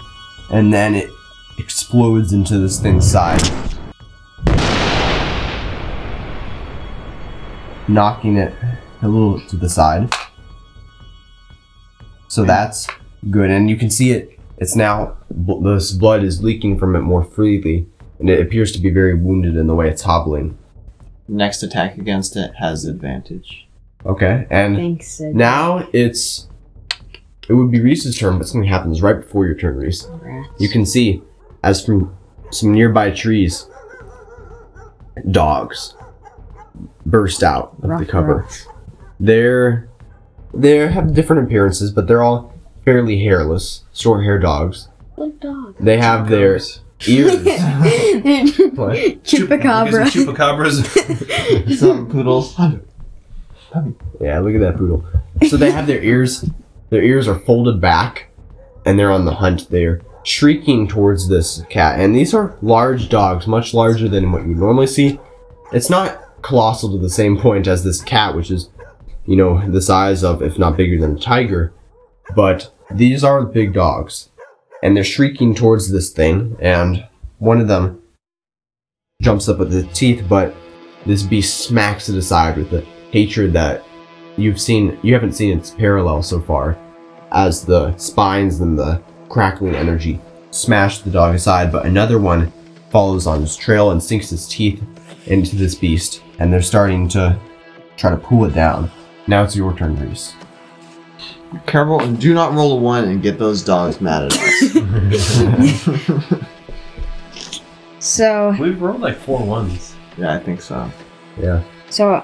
[0.50, 1.10] and then it
[1.58, 3.42] explodes into this thing's side,
[7.88, 8.54] knocking it
[9.02, 10.14] a little to the side.
[12.28, 12.48] So hmm.
[12.48, 12.88] that's
[13.30, 14.40] good, and you can see it.
[14.58, 17.88] It's now this blood is leaking from it more freely,
[18.20, 20.58] and it appears to be very wounded in the way it's hobbling.
[21.28, 23.68] Next attack against it has advantage.
[24.06, 25.08] Okay, and Thanks.
[25.08, 25.36] Sid.
[25.36, 26.48] Now it's
[27.48, 30.08] it would be Reese's turn, but something happens right before your turn, Reese.
[30.22, 30.50] Rats.
[30.60, 31.22] You can see
[31.66, 32.16] as from
[32.52, 33.68] some nearby trees,
[35.32, 35.96] dogs
[37.06, 38.48] burst out of Ruff, the cover.
[39.20, 39.90] They're
[40.54, 42.54] they have different appearances, but they're all
[42.86, 44.90] fairly hairless, short hair dogs.
[45.16, 45.76] Good dog.
[45.80, 46.82] They have their ears.
[48.76, 48.96] what?
[49.24, 50.06] Chupacabra.
[50.06, 51.76] Chupacabras.
[51.78, 52.56] Some poodles.
[54.22, 55.04] Yeah, look at that poodle.
[55.50, 56.46] So they have their ears,
[56.92, 58.30] their ears are folded back,
[58.86, 59.70] and they're on the hunt.
[59.70, 64.56] They're shrieking towards this cat, and these are large dogs, much larger than what you
[64.56, 65.20] normally see.
[65.72, 68.70] It's not colossal to the same point as this cat, which is,
[69.26, 71.74] you know, the size of, if not bigger than a tiger.
[72.36, 74.30] But these are big dogs,
[74.84, 77.08] and they're shrieking towards this thing, and
[77.38, 78.02] one of them
[79.22, 80.54] jumps up with the teeth, but
[81.06, 83.84] this beast smacks it aside with the hatred that
[84.38, 86.78] you've seen you haven't seen its parallel so far
[87.32, 89.02] as the spines and the
[89.36, 90.18] crackling energy
[90.52, 92.50] smash the dog aside but another one
[92.90, 94.82] follows on his trail and sinks his teeth
[95.28, 97.38] into this beast and they're starting to
[97.98, 98.90] try to pull it down
[99.28, 100.34] now it's your turn reese
[101.66, 104.74] Careful and do not roll a one and get those dogs mad at us.
[108.00, 109.96] So, We've rolled like four ones.
[110.18, 110.90] yeah, I think so.
[111.38, 112.24] yeah so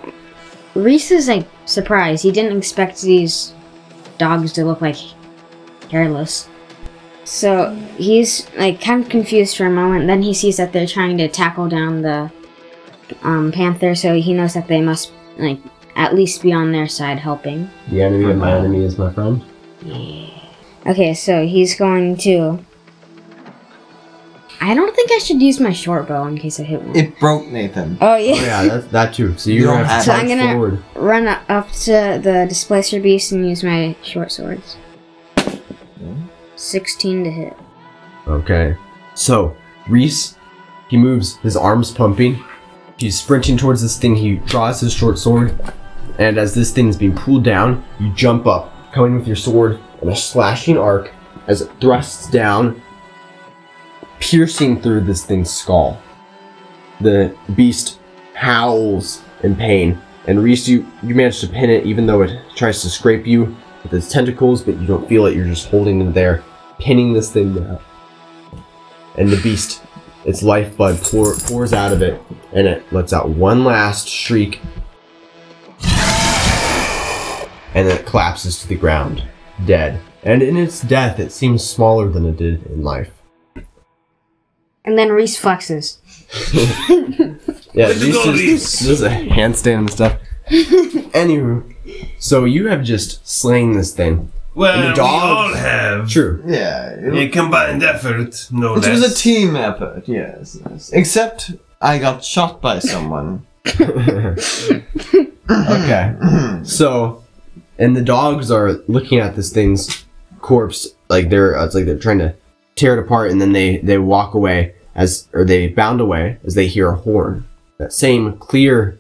[0.76, 2.24] Reese is like surprised.
[2.24, 3.54] He didn't expect these
[4.18, 4.96] dogs to look like
[5.90, 6.48] hairless.
[7.24, 10.08] So he's like kind of confused for a moment.
[10.08, 12.32] Then he sees that they're trying to tackle down the
[13.24, 13.96] um, panther.
[13.96, 15.60] So he knows that they must like
[15.96, 17.70] at least be on their side helping.
[17.90, 19.44] the enemy of my enemy is my friend
[20.86, 22.60] Okay, so he's going to.
[24.64, 26.96] I don't think I should use my short bow in case I hit one.
[26.96, 27.98] It broke Nathan.
[28.00, 28.36] oh oh yeah.
[28.36, 30.52] yeah that's that too so You you're don't gonna have have- to So I'm gonna-
[30.54, 34.78] forward Run up to the displacer beast and use my short swords.
[36.62, 37.58] Sixteen to hit.
[38.28, 38.78] Okay.
[39.16, 39.58] So,
[39.90, 40.38] Reese,
[40.90, 42.44] he moves, his arms pumping.
[42.98, 44.16] He's sprinting towards this thing.
[44.16, 45.60] He draws his short sword.
[46.20, 49.80] And as this thing is being pulled down, you jump up, coming with your sword
[50.02, 51.12] and a slashing arc
[51.48, 52.80] as it thrusts down,
[54.20, 56.00] piercing through this thing's skull.
[57.00, 58.00] The beast
[58.36, 60.00] howls in pain.
[60.28, 63.58] And Reese, you, you manage to pin it even though it tries to scrape you
[63.82, 65.36] with its tentacles, but you don't feel it.
[65.36, 66.44] You're just holding it there,
[66.82, 67.80] pinning this thing down.
[69.18, 69.82] And the beast,
[70.26, 72.22] its lifeblood pour, pours out of it,
[72.54, 74.60] and it lets out one last shriek.
[77.74, 79.24] And then it collapses to the ground,
[79.66, 80.00] dead.
[80.24, 83.12] And in its death, it seems smaller than it did in life.
[84.84, 85.98] And then Reese flexes.
[87.74, 88.80] Yeah, Reese just- Reese.
[88.86, 90.20] does a handstand and stuff.
[90.50, 91.74] Anywho,
[92.20, 94.30] so you have just slain this thing.
[94.54, 96.44] Well, And the we all have True.
[96.46, 99.02] Yeah, a combined effort, no It less.
[99.02, 100.92] was a team effort, yes, yes.
[100.92, 103.46] Except I got shot by someone.
[105.50, 106.16] Okay.
[106.64, 107.24] So,
[107.80, 110.06] and the dogs are looking at this thing's
[110.40, 112.36] corpse, like they're uh, it's like they're trying to
[112.76, 116.54] tear it apart, and then they they walk away as or they bound away as
[116.56, 117.46] they hear a horn,
[117.80, 118.98] that same clear,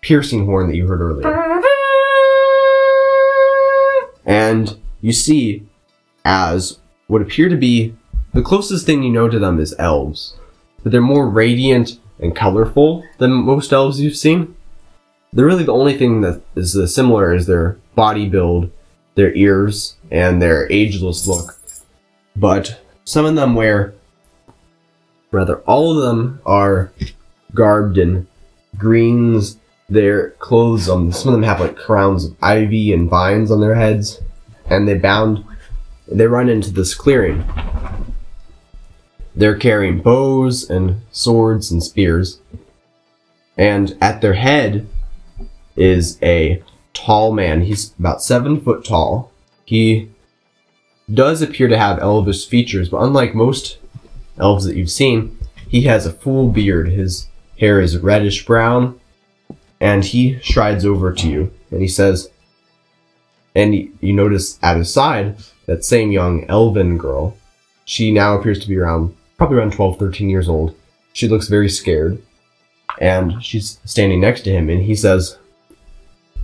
[0.00, 1.28] piercing horn that you heard earlier,
[4.24, 5.66] and you see
[6.24, 7.94] as what appear to be
[8.32, 10.34] the closest thing you know to them is elves,
[10.82, 14.54] but they're more radiant and colorful than most elves you've seen
[15.32, 18.70] they're really the only thing that is similar is their body build,
[19.14, 21.56] their ears, and their ageless look.
[22.34, 23.94] But some of them wear,
[25.30, 26.92] rather, all of them are
[27.54, 28.26] garbed in
[28.76, 29.58] greens.
[29.88, 33.74] Their clothes, um, some of them have like crowns of ivy and vines on their
[33.74, 34.20] heads,
[34.70, 35.44] and they bound.
[36.08, 37.44] They run into this clearing.
[39.34, 42.40] They're carrying bows and swords and spears,
[43.56, 44.88] and at their head
[45.76, 46.62] is a
[46.92, 47.62] tall man.
[47.62, 49.32] He's about seven foot tall.
[49.64, 50.10] He
[51.12, 53.78] does appear to have elvish features, but unlike most
[54.38, 56.88] elves that you've seen, he has a full beard.
[56.88, 58.98] His hair is reddish brown,
[59.80, 62.29] and he strides over to you and he says,
[63.54, 65.36] and you notice at his side
[65.66, 67.36] that same young elven girl.
[67.84, 70.74] She now appears to be around, probably around 12, 13 years old.
[71.12, 72.22] She looks very scared,
[73.00, 75.38] and she's standing next to him, and he says,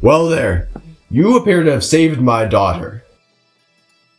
[0.02, 0.68] well, there.
[1.10, 3.04] You appear to have saved my daughter.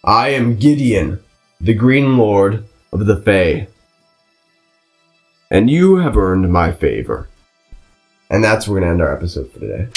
[0.04, 1.20] I am Gideon,
[1.60, 3.68] the Green Lord of the Fae.
[5.52, 7.30] And you have earned my favor.
[8.30, 9.88] And that's where we're going to end our episode for today.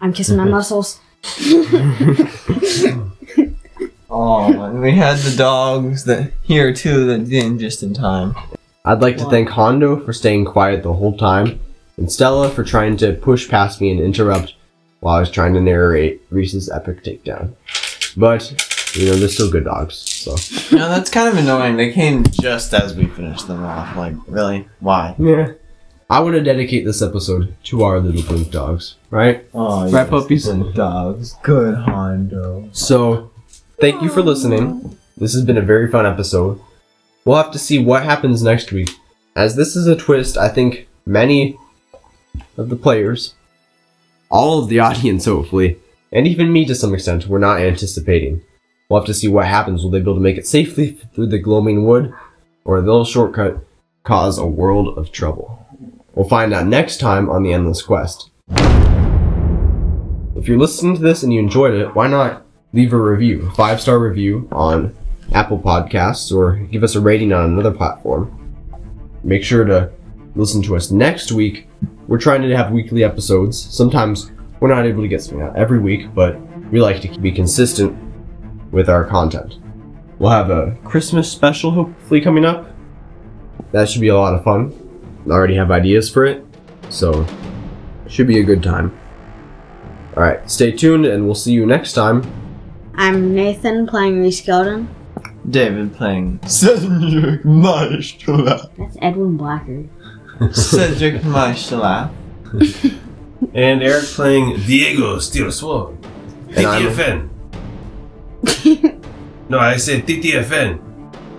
[0.00, 1.00] I'm kissing my muscles.
[4.12, 8.34] Oh, and we had the dogs that here too that didn't just in time.
[8.84, 11.60] I'd like to thank Hondo for staying quiet the whole time,
[11.96, 14.54] and Stella for trying to push past me and interrupt
[14.98, 17.52] while I was trying to narrate Reese's epic takedown.
[18.16, 18.50] But,
[18.96, 20.32] you know, they're still good dogs, so.
[20.76, 21.76] No, that's kind of annoying.
[21.76, 23.96] They came just as we finished them off.
[23.96, 24.68] Like, really?
[24.80, 25.14] Why?
[25.18, 25.52] Yeah.
[26.10, 29.44] I want to dedicate this episode to our little blink dogs, right?
[29.54, 30.44] Oh, Right, puppies?
[30.46, 31.36] good dogs.
[31.44, 32.68] Good Hondo.
[32.72, 33.30] So,
[33.80, 34.98] thank you for listening.
[35.16, 36.60] This has been a very fun episode.
[37.24, 38.90] We'll have to see what happens next week.
[39.36, 41.56] As this is a twist, I think many
[42.56, 43.34] of the players,
[44.30, 45.78] all of the audience hopefully,
[46.10, 48.42] and even me to some extent, were not anticipating.
[48.88, 49.84] We'll have to see what happens.
[49.84, 52.12] Will they be able to make it safely through the gloaming wood,
[52.64, 53.64] or they'll shortcut
[54.02, 55.59] cause a world of trouble?
[56.14, 58.30] We'll find out next time on the Endless Quest.
[60.36, 63.80] If you're listening to this and you enjoyed it, why not leave a review, five
[63.80, 64.96] star review on
[65.32, 68.36] Apple Podcasts, or give us a rating on another platform.
[69.22, 69.92] Make sure to
[70.34, 71.68] listen to us next week.
[72.08, 73.60] We're trying to have weekly episodes.
[73.60, 76.40] Sometimes we're not able to get something out every week, but
[76.70, 77.96] we like to be consistent
[78.72, 79.58] with our content.
[80.18, 82.70] We'll have a Christmas special hopefully coming up.
[83.72, 84.79] That should be a lot of fun.
[85.30, 86.44] I already have ideas for it,
[86.88, 87.26] so
[88.08, 88.98] should be a good time.
[90.16, 92.24] All right, stay tuned, and we'll see you next time.
[92.96, 94.88] I'm Nathan playing Reese Gilden.
[95.48, 98.44] David playing Cedric Maestro.
[98.76, 99.84] That's Edwin Blacker.
[100.52, 102.10] Cedric Maestro.
[103.54, 105.96] And Eric playing Diego Steel Sword.
[106.50, 107.30] TTFN.
[109.48, 110.78] no, I said TTFN.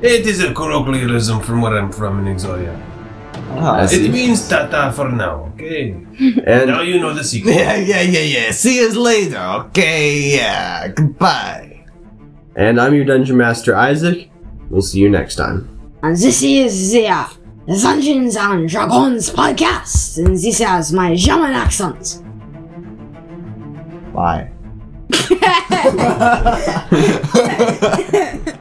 [0.01, 2.90] It is a colloquialism from where I'm from in Exodia.
[3.57, 3.87] Ah.
[3.89, 5.91] It means tata for now, okay?
[6.47, 7.55] And Now you know the secret.
[7.55, 8.51] yeah, yeah, yeah, yeah.
[8.51, 9.39] See us later,
[9.69, 10.35] okay?
[10.37, 11.85] Yeah, goodbye.
[12.55, 14.29] and I'm your dungeon master Isaac.
[14.69, 15.67] We'll see you next time.
[16.03, 17.27] And this is the uh,
[17.67, 20.17] Dungeons and Dragons podcast.
[20.17, 22.21] And this is my German accent.
[24.13, 24.49] Bye.